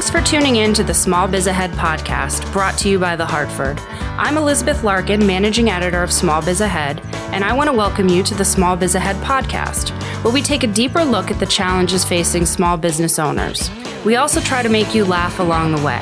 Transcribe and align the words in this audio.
Thanks 0.00 0.10
for 0.10 0.22
tuning 0.22 0.56
in 0.56 0.72
to 0.72 0.82
the 0.82 0.94
Small 0.94 1.28
Biz 1.28 1.46
Ahead 1.46 1.72
podcast, 1.72 2.50
brought 2.54 2.78
to 2.78 2.88
you 2.88 2.98
by 2.98 3.16
The 3.16 3.26
Hartford. 3.26 3.78
I'm 4.16 4.38
Elizabeth 4.38 4.82
Larkin, 4.82 5.26
managing 5.26 5.68
editor 5.68 6.02
of 6.02 6.10
Small 6.10 6.40
Biz 6.40 6.62
Ahead, 6.62 7.02
and 7.34 7.44
I 7.44 7.52
want 7.52 7.68
to 7.68 7.76
welcome 7.76 8.08
you 8.08 8.22
to 8.22 8.34
the 8.34 8.42
Small 8.42 8.76
Biz 8.76 8.94
Ahead 8.94 9.16
podcast, 9.16 9.90
where 10.24 10.32
we 10.32 10.40
take 10.40 10.62
a 10.62 10.68
deeper 10.68 11.04
look 11.04 11.30
at 11.30 11.38
the 11.38 11.44
challenges 11.44 12.02
facing 12.02 12.46
small 12.46 12.78
business 12.78 13.18
owners. 13.18 13.70
We 14.02 14.16
also 14.16 14.40
try 14.40 14.62
to 14.62 14.70
make 14.70 14.94
you 14.94 15.04
laugh 15.04 15.38
along 15.38 15.72
the 15.72 15.84
way. 15.84 16.00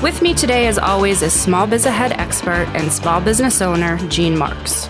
With 0.00 0.22
me 0.22 0.32
today, 0.32 0.68
as 0.68 0.78
always, 0.78 1.20
is 1.20 1.32
Small 1.32 1.66
Biz 1.66 1.86
Ahead 1.86 2.12
expert 2.12 2.68
and 2.74 2.92
small 2.92 3.20
business 3.20 3.60
owner 3.60 3.98
Gene 4.06 4.38
Marks. 4.38 4.88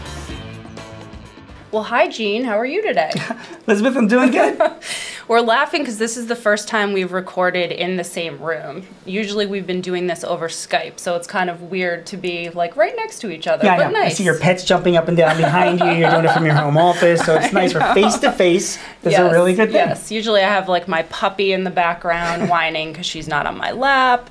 Well, 1.71 1.83
hi, 1.83 2.09
Gene. 2.09 2.45
How 2.45 2.59
are 2.59 2.65
you 2.65 2.81
today? 2.81 3.13
Elizabeth, 3.67 3.95
I'm 3.95 4.09
doing 4.09 4.31
good. 4.31 4.59
We're 5.29 5.43
laughing 5.43 5.83
because 5.83 5.99
this 5.99 6.17
is 6.17 6.27
the 6.27 6.35
first 6.35 6.67
time 6.67 6.95
we've 6.95 7.13
recorded 7.13 7.73
in 7.73 7.99
the 7.99 8.05
same 8.05 8.39
room. 8.41 8.87
Usually 9.05 9.45
we've 9.45 9.67
been 9.67 9.83
doing 9.83 10.07
this 10.07 10.25
over 10.25 10.49
Skype, 10.49 10.99
so 10.99 11.15
it's 11.15 11.27
kind 11.27 11.51
of 11.51 11.65
weird 11.65 12.07
to 12.07 12.17
be 12.17 12.49
like 12.49 12.75
right 12.75 12.97
next 12.97 13.19
to 13.19 13.31
each 13.31 13.47
other. 13.47 13.67
Yeah, 13.67 13.75
I 13.75 13.85
know. 13.85 13.91
nice. 13.91 14.13
I 14.13 14.15
see 14.15 14.25
your 14.25 14.39
pets 14.39 14.65
jumping 14.65 14.97
up 14.97 15.09
and 15.09 15.17
down 15.17 15.37
behind 15.37 15.81
you. 15.81 15.91
You're 15.91 16.11
doing 16.11 16.25
it 16.25 16.33
from 16.33 16.47
your 16.47 16.55
home 16.55 16.79
office, 16.79 17.23
so 17.27 17.35
it's 17.35 17.53
nice 17.53 17.75
for 17.75 17.81
face 17.93 18.17
to 18.21 18.33
face. 18.33 18.79
That's 19.03 19.19
a 19.19 19.31
really 19.31 19.53
good 19.53 19.67
thing. 19.69 19.75
Yes. 19.75 20.11
Usually 20.11 20.41
I 20.41 20.49
have 20.49 20.71
like 20.71 20.89
my 20.89 21.03
puppy 21.03 21.53
in 21.53 21.65
the 21.65 21.71
background 21.71 22.49
whining 22.49 22.93
because 22.93 23.05
she's 23.05 23.29
not 23.29 23.45
on 23.45 23.59
my 23.59 23.73
lap. 23.73 24.31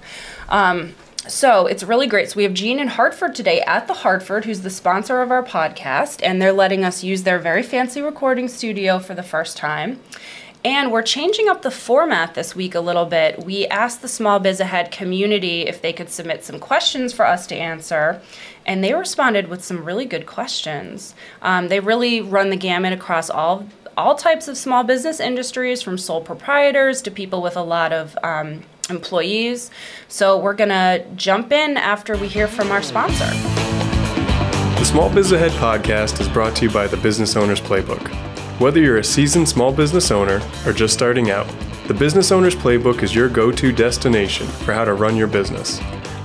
Um, 0.50 0.96
so 1.28 1.67
it's 1.67 1.83
really 1.83 2.08
great. 2.08 2.30
So 2.30 2.38
we 2.38 2.44
have 2.44 2.53
Gene 2.53 2.80
in 2.80 2.88
Hartford 2.88 3.36
today 3.36 3.61
at 3.61 3.88
the 3.88 3.94
Hartford, 3.94 4.45
who's 4.45 4.61
the 4.61 4.70
sponsor 4.70 5.22
of 5.22 5.31
our 5.31 5.44
podcast, 5.44 6.22
and 6.23 6.42
they're 6.42 6.53
letting 6.53 6.83
us 6.83 7.03
use 7.03 7.23
their 7.23 7.39
very 7.39 7.64
fancy 7.64 8.02
recording 8.02 8.47
studio 8.47 9.00
for 9.00 9.14
the 9.14 9.23
first 9.23 9.58
time. 9.58 10.00
And 10.66 10.92
we're 10.92 11.03
changing 11.03 11.48
up 11.48 11.61
the 11.61 11.72
format 11.72 12.33
this 12.33 12.55
week 12.55 12.75
a 12.75 12.80
little 12.80 13.05
bit. 13.05 13.45
We 13.45 13.67
asked 13.67 14.02
the 14.02 14.08
Small 14.08 14.39
Biz 14.39 14.59
Ahead 14.59 14.92
community 14.92 15.61
if 15.61 15.81
they 15.81 15.94
could 15.94 16.09
submit 16.09 16.44
some 16.44 16.59
questions 16.59 17.14
for 17.14 17.25
us 17.25 17.48
to 17.48 17.55
answer, 17.55 18.22
and 18.66 18.83
they 18.83 18.94
responded 18.94 19.48
with 19.48 19.64
some 19.64 19.86
really 19.86 20.05
good 20.05 20.25
questions. 20.25 21.16
Um, 21.42 21.67
they 21.67 21.80
really 21.80 22.22
run 22.22 22.50
the 22.50 22.58
gamut 22.58 22.94
across 22.94 23.30
all 23.30 23.67
all 23.95 24.14
types 24.14 24.48
of 24.48 24.55
small 24.58 24.83
business 24.83 25.20
industries, 25.20 25.81
from 25.81 25.98
sole 25.98 26.22
proprietors 26.22 27.02
to 27.02 27.09
people 27.09 27.42
with 27.42 27.58
a 27.58 27.64
lot 27.64 27.92
of 27.92 28.16
um, 28.23 28.61
employees. 28.90 29.72
So 30.08 30.38
we're 30.38 30.54
gonna 30.54 31.06
jump 31.16 31.52
in 31.52 31.78
after 31.78 32.18
we 32.18 32.28
hear 32.28 32.48
from 32.48 32.72
our 32.72 32.82
sponsor. 32.82 33.30
The 34.78 34.86
Small 34.86 35.10
Biz 35.10 35.32
Ahead 35.32 35.52
podcast 35.54 36.20
is 36.22 36.28
brought 36.30 36.56
to 36.58 36.66
you 36.66 36.72
by 36.72 36.88
the 36.88 36.98
Business 36.98 37.36
Owner's 37.36 37.62
Playbook. 37.62 38.08
Whether 38.60 38.80
you're 38.80 38.98
a 38.98 39.04
seasoned 39.04 39.48
small 39.48 39.72
business 39.72 40.12
owner 40.12 40.42
or 40.66 40.74
just 40.74 40.94
starting 40.94 41.30
out, 41.30 41.48
the 41.88 41.94
Business 41.94 42.32
Owner's 42.32 42.56
Playbook 42.56 43.04
is 43.04 43.16
your 43.16 43.30
go 43.30 43.52
to 43.52 43.72
destination 43.72 44.48
for 44.48 44.74
how 44.74 44.84
to 44.84 44.94
run 44.94 45.16
your 45.16 45.28
business. 45.28 45.80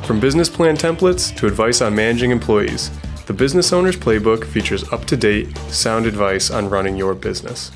From 0.04 0.18
business 0.18 0.48
plan 0.48 0.76
templates 0.76 1.36
to 1.36 1.46
advice 1.46 1.80
on 1.80 1.94
managing 1.94 2.30
employees, 2.30 2.90
the 3.26 3.32
Business 3.32 3.72
Owner's 3.72 3.96
Playbook 3.96 4.44
features 4.44 4.82
up 4.92 5.04
to 5.04 5.16
date, 5.16 5.56
sound 5.68 6.06
advice 6.06 6.50
on 6.50 6.68
running 6.68 6.96
your 6.96 7.14
business. 7.14 7.70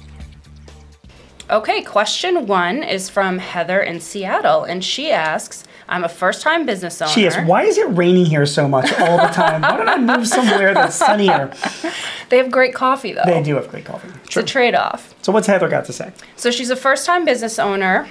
Okay, 1.49 1.83
question 1.83 2.47
one 2.47 2.83
is 2.83 3.09
from 3.09 3.39
Heather 3.39 3.81
in 3.81 4.01
Seattle, 4.01 4.65
and 4.65 4.84
she 4.84 5.12
asks, 5.12 5.62
I'm 5.89 6.03
a 6.03 6.09
first 6.09 6.43
time 6.43 6.67
business 6.67 7.01
owner. 7.01 7.12
She 7.12 7.25
is. 7.27 7.37
Why 7.37 7.62
is 7.62 7.79
it 7.79 7.87
raining 7.91 8.27
here 8.27 8.47
so 8.47 8.67
much 8.67 8.93
all 8.99 9.19
the 9.19 9.29
time? 9.33 9.62
Why 9.62 9.77
don't 9.77 9.89
I 9.89 9.97
move 9.99 10.27
somewhere 10.27 10.75
that's 10.75 10.97
sunnier? 10.97 11.53
They 12.29 12.39
have 12.39 12.51
great 12.51 12.75
coffee 12.75 13.12
though. 13.12 13.23
They 13.25 13.41
do 13.41 13.55
have 13.55 13.69
great 13.69 13.84
coffee. 13.84 14.09
It's 14.25 14.37
a 14.37 14.43
trade 14.43 14.75
off. 14.75 15.15
So 15.23 15.31
what's 15.31 15.47
Heather 15.47 15.69
got 15.69 15.84
to 15.84 15.93
say? 15.93 16.11
So 16.34 16.51
she's 16.51 16.71
a 16.71 16.75
first 16.75 17.07
time 17.07 17.25
business 17.25 17.61
owner. 17.61 18.09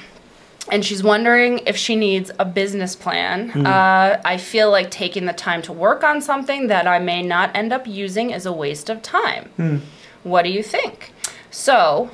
And 0.72 0.85
she's 0.85 1.03
wondering 1.03 1.59
if 1.67 1.75
she 1.75 1.97
needs 1.97 2.31
a 2.40 2.46
business 2.46 2.96
plan. 2.96 3.52
Uh, 3.67 4.22
I 4.23 4.38
feel 4.38 4.72
like 4.72 4.90
taking 4.90 5.25
the 5.25 5.34
time 5.34 5.62
to 5.63 5.73
work 5.73 6.02
on 6.06 6.22
something 6.22 6.67
that 6.67 6.88
I 6.88 6.97
may 6.97 7.22
not 7.23 7.53
end 7.53 7.73
up 7.73 7.85
using 7.85 8.29
is 8.31 8.46
a 8.46 8.53
waste 8.53 8.90
of 8.90 9.02
time. 9.02 9.84
What 10.23 10.44
do 10.44 10.50
you 10.50 10.63
think? 10.63 11.12
So, 11.52 12.09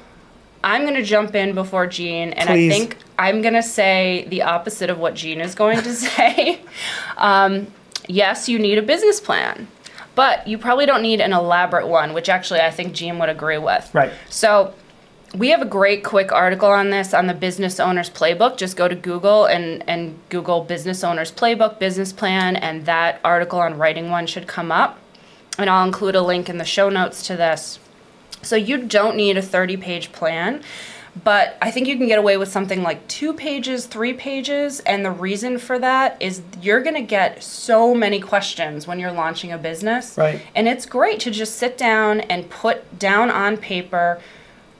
I'm 0.64 0.84
going 0.84 0.96
to 0.96 1.04
jump 1.04 1.36
in 1.36 1.56
before 1.56 1.88
Gene, 1.88 2.34
and 2.34 2.48
Please. 2.48 2.72
I 2.72 2.76
think 2.76 2.98
I'm 3.18 3.42
going 3.42 3.54
to 3.54 3.64
say 3.64 4.26
the 4.30 4.44
opposite 4.44 4.90
of 4.90 5.00
what 5.00 5.16
Gene 5.16 5.42
is 5.42 5.56
going 5.56 5.82
to 5.82 5.94
say. 5.94 6.62
Um, 7.18 7.68
yes, 8.08 8.48
you 8.48 8.60
need 8.60 8.78
a 8.78 8.82
business 8.82 9.20
plan, 9.20 9.68
but 10.16 10.48
you 10.48 10.58
probably 10.58 10.86
don't 10.86 11.02
need 11.02 11.22
an 11.22 11.34
elaborate 11.34 11.88
one, 11.88 12.14
which 12.14 12.30
actually 12.30 12.62
I 12.62 12.72
think 12.72 12.94
Gene 12.94 13.20
would 13.20 13.30
agree 13.30 13.58
with. 13.58 13.90
Right. 13.94 14.12
So, 14.30 14.74
we 15.36 15.50
have 15.50 15.62
a 15.62 15.66
great 15.66 16.04
quick 16.04 16.32
article 16.32 16.70
on 16.70 16.90
this 16.90 17.14
on 17.14 17.28
the 17.28 17.34
Business 17.34 17.80
Owner's 17.80 18.10
Playbook. 18.10 18.58
Just 18.58 18.76
go 18.76 18.88
to 18.88 18.96
Google 18.96 19.46
and, 19.46 19.84
and 19.88 20.20
Google 20.30 20.64
Business 20.64 21.04
Owner's 21.04 21.32
Playbook 21.32 21.80
business 21.80 22.12
plan, 22.12 22.58
and 22.58 22.86
that 22.86 23.22
article 23.24 23.60
on 23.60 23.78
writing 23.78 24.10
one 24.10 24.28
should 24.28 24.48
come 24.48 24.72
up. 24.72 25.00
And 25.58 25.70
I'll 25.70 25.86
include 25.86 26.16
a 26.16 26.22
link 26.22 26.50
in 26.50 26.58
the 26.58 26.66
show 26.66 26.90
notes 26.90 27.26
to 27.28 27.38
this. 27.38 27.80
So 28.42 28.56
you 28.56 28.86
don't 28.86 29.16
need 29.16 29.38
a 29.38 29.42
30 29.42 29.78
page 29.78 30.12
plan, 30.12 30.64
but 31.24 31.58
I 31.62 31.72
think 31.72 31.88
you 31.88 31.98
can 31.98 32.08
get 32.08 32.20
away 32.20 32.38
with 32.38 32.50
something 32.50 32.84
like 32.84 33.06
two 33.08 33.34
pages, 33.34 33.86
three 33.86 34.14
pages. 34.14 34.80
And 34.82 35.04
the 35.04 35.12
reason 35.12 35.58
for 35.58 35.78
that 35.80 36.22
is 36.22 36.42
you're 36.62 36.82
going 36.82 36.96
to 36.96 37.02
get 37.02 37.44
so 37.44 37.94
many 37.94 38.20
questions 38.20 38.88
when 38.88 39.00
you're 39.00 39.12
launching 39.12 39.52
a 39.52 39.58
business. 39.58 40.18
Right. 40.18 40.42
And 40.56 40.68
it's 40.68 40.86
great 40.86 41.20
to 41.22 41.32
just 41.32 41.56
sit 41.56 41.78
down 41.78 42.22
and 42.22 42.50
put 42.50 42.98
down 42.98 43.30
on 43.30 43.58
paper 43.58 44.22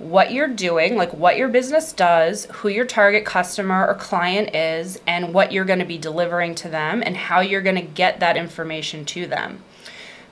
what 0.02 0.32
you're 0.32 0.48
doing, 0.48 0.96
like 0.96 1.14
what 1.14 1.38
your 1.38 1.48
business 1.48 1.94
does, 1.94 2.46
who 2.46 2.70
your 2.70 2.86
target 2.86 3.24
customer 3.24 3.86
or 3.86 3.94
client 3.94 4.56
is, 4.56 5.00
and 5.06 5.34
what 5.34 5.52
you're 5.52 5.66
going 5.66 5.80
to 5.80 5.86
be 5.86 5.98
delivering 5.98 6.56
to 6.56 6.68
them, 6.70 7.04
and 7.06 7.16
how 7.16 7.40
you're 7.40 7.62
going 7.62 7.76
to 7.76 7.82
get 7.82 8.20
that 8.20 8.36
information 8.36 9.06
to 9.06 9.28
them. 9.28 9.64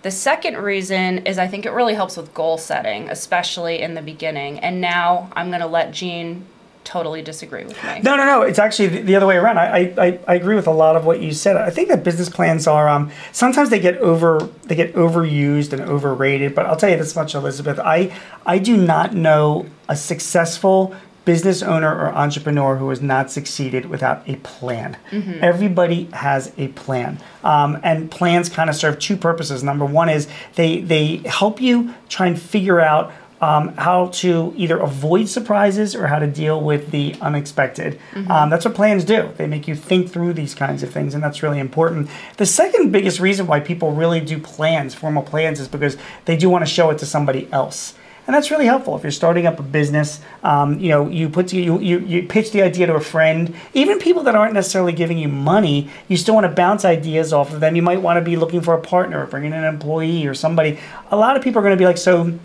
The 0.01 0.11
second 0.11 0.57
reason 0.57 1.19
is 1.25 1.37
I 1.37 1.47
think 1.47 1.65
it 1.65 1.71
really 1.71 1.93
helps 1.93 2.15
with 2.15 2.33
goal 2.33 2.57
setting, 2.57 3.09
especially 3.09 3.81
in 3.81 3.95
the 3.95 4.01
beginning. 4.01 4.59
And 4.59 4.79
now 4.79 5.29
I'm 5.33 5.49
going 5.49 5.59
to 5.59 5.67
let 5.67 5.91
Gene 5.91 6.45
totally 6.85 7.21
disagree 7.21 7.65
with 7.65 7.81
me. 7.83 7.99
No, 8.01 8.15
no, 8.15 8.25
no. 8.25 8.41
It's 8.41 8.57
actually 8.57 8.87
the, 8.87 9.01
the 9.01 9.15
other 9.15 9.27
way 9.27 9.35
around. 9.35 9.59
I, 9.59 9.93
I, 9.97 10.19
I 10.27 10.35
agree 10.35 10.55
with 10.55 10.67
a 10.67 10.71
lot 10.71 10.95
of 10.95 11.05
what 11.05 11.21
you 11.21 11.33
said. 11.33 11.55
I 11.55 11.69
think 11.69 11.89
that 11.89 12.03
business 12.03 12.29
plans 12.29 12.65
are 12.65 12.89
um, 12.89 13.11
sometimes 13.31 13.69
they 13.69 13.79
get 13.79 13.97
over 13.97 14.49
they 14.63 14.75
get 14.75 14.93
overused 14.93 15.73
and 15.73 15.81
overrated. 15.81 16.55
But 16.55 16.66
I'll 16.66 16.77
tell 16.77 16.89
you 16.89 16.97
this 16.97 17.16
much, 17.16 17.35
Elizabeth. 17.35 17.77
I 17.79 18.17
I 18.45 18.57
do 18.57 18.75
not 18.75 19.13
know 19.13 19.67
a 19.87 19.95
successful 19.95 20.95
business 21.29 21.62
owner 21.62 21.91
or 22.01 22.07
entrepreneur 22.25 22.78
who 22.78 22.90
has 22.90 23.01
not 23.01 23.29
succeeded 23.29 23.85
without 23.85 24.28
a 24.28 24.35
plan. 24.38 24.97
Everybody 25.44 26.06
has 26.12 26.51
a 26.57 26.69
plan, 26.69 27.19
um, 27.44 27.79
and 27.84 28.09
plans 28.09 28.50
kind 28.50 28.67
of 28.67 28.75
serve 28.75 28.97
two 28.97 29.16
purposes. 29.16 29.63
Number 29.63 29.85
one 29.85 30.09
is 30.09 30.28
they 30.56 30.81
they 30.81 31.07
help 31.40 31.62
you 31.62 31.94
try 32.16 32.25
and 32.25 32.38
figure 32.41 32.79
out 32.79 33.12
um, 33.41 33.66
how 33.78 34.07
to 34.07 34.53
either 34.57 34.78
avoid 34.79 35.29
surprises 35.29 35.95
or 35.95 36.07
how 36.07 36.19
to 36.19 36.28
deal 36.28 36.59
with 36.62 36.90
the 36.91 37.16
unexpected. 37.22 38.00
Um, 38.31 38.50
that's 38.50 38.66
what 38.66 38.73
plans 38.73 39.03
do. 39.06 39.29
They 39.38 39.47
make 39.47 39.67
you 39.67 39.75
think 39.75 40.09
through 40.11 40.34
these 40.34 40.56
kinds 40.56 40.81
of 40.84 40.90
things, 40.91 41.13
and 41.13 41.23
that's 41.23 41.41
really 41.44 41.59
important. 41.59 42.09
The 42.38 42.46
second 42.46 42.91
biggest 42.91 43.20
reason 43.20 43.46
why 43.46 43.59
people 43.59 43.91
really 43.91 44.20
do 44.20 44.40
plans, 44.40 44.96
formal 44.96 45.23
plans, 45.23 45.59
is 45.59 45.67
because 45.67 45.96
they 46.26 46.35
do 46.37 46.49
want 46.49 46.66
to 46.66 46.72
show 46.72 46.90
it 46.90 46.97
to 46.97 47.05
somebody 47.05 47.47
else. 47.52 47.93
And 48.29 48.35
that's 48.35 48.52
really 48.52 48.67
helpful 48.67 48.96
if 48.96 49.02
you're 49.02 49.09
starting 49.09 49.47
up 49.47 49.59
a 49.59 49.64
business. 49.64 50.22
Um, 50.43 50.79
you 50.79 50.90
know, 50.90 51.09
you 51.09 51.29
put 51.29 51.52
you, 51.52 51.79
you 51.79 51.97
you 51.97 52.28
pitch 52.28 52.52
the 52.52 52.61
idea 52.61 52.85
to 52.85 52.93
a 52.93 53.02
friend. 53.02 53.55
Even 53.73 53.97
people 53.97 54.22
that 54.22 54.35
aren't 54.35 54.53
necessarily 54.53 54.93
giving 54.93 55.17
you 55.17 55.28
money, 55.28 55.90
you 56.08 56.16
still 56.16 56.35
want 56.35 56.46
to 56.46 56.53
bounce 56.53 56.85
ideas 56.85 57.34
off 57.34 57.52
of 57.52 57.59
them. 57.59 57.76
You 57.76 57.81
might 57.81 58.03
want 58.03 58.17
to 58.17 58.22
be 58.22 58.35
looking 58.35 58.61
for 58.61 58.76
a 58.76 58.81
partner, 58.81 59.23
or 59.23 59.26
bringing 59.26 59.52
in 59.52 59.58
an 59.58 59.64
employee 59.64 60.28
or 60.28 60.35
somebody. 60.35 60.78
A 61.09 61.17
lot 61.17 61.37
of 61.37 61.43
people 61.43 61.58
are 61.58 61.64
going 61.64 61.76
to 61.76 61.81
be 61.81 61.87
like, 61.87 61.97
so 61.97 62.37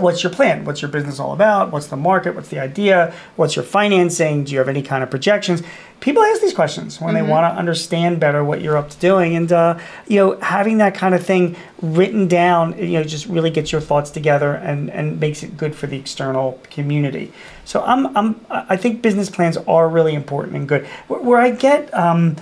what's 0.00 0.22
your 0.22 0.32
plan? 0.32 0.64
What's 0.64 0.82
your 0.82 0.90
business 0.90 1.18
all 1.18 1.32
about? 1.32 1.72
What's 1.72 1.86
the 1.86 1.96
market? 1.96 2.34
What's 2.34 2.48
the 2.48 2.58
idea? 2.58 3.14
What's 3.36 3.56
your 3.56 3.64
financing? 3.64 4.44
Do 4.44 4.52
you 4.52 4.58
have 4.58 4.68
any 4.68 4.82
kind 4.82 5.02
of 5.02 5.10
projections? 5.10 5.62
People 6.00 6.22
ask 6.22 6.42
these 6.42 6.52
questions 6.52 7.00
when 7.00 7.14
they 7.14 7.22
want 7.22 7.50
to 7.50 7.58
understand 7.58 8.20
better 8.20 8.44
what 8.44 8.60
you're 8.60 8.76
up 8.76 8.90
to 8.90 8.98
doing, 8.98 9.34
and 9.34 9.50
uh, 9.50 9.78
you 10.06 10.16
know, 10.16 10.38
having 10.40 10.76
that 10.78 10.94
kind 10.94 11.14
of 11.14 11.24
thing 11.24 11.56
written 11.80 12.28
down, 12.28 12.76
you 12.78 12.98
know, 12.98 13.02
just 13.02 13.26
really 13.26 13.50
gets 13.50 13.72
your 13.72 13.80
thoughts 13.80 14.10
together 14.10 14.52
and 14.54 14.90
and 14.90 15.18
makes 15.18 15.42
it 15.42 15.56
good 15.56 15.74
for 15.74 15.86
the 15.86 15.96
external 15.96 16.60
community. 16.70 17.32
So 17.64 17.82
I'm 17.82 18.14
I'm 18.14 18.44
I 18.50 18.76
think 18.76 19.00
business 19.00 19.30
plans 19.30 19.56
are 19.56 19.88
really 19.88 20.14
important 20.14 20.54
and 20.54 20.68
good. 20.68 20.86
Where, 21.08 21.20
where 21.20 21.40
I 21.40 21.50
get 21.50 21.92
um, 21.94 22.36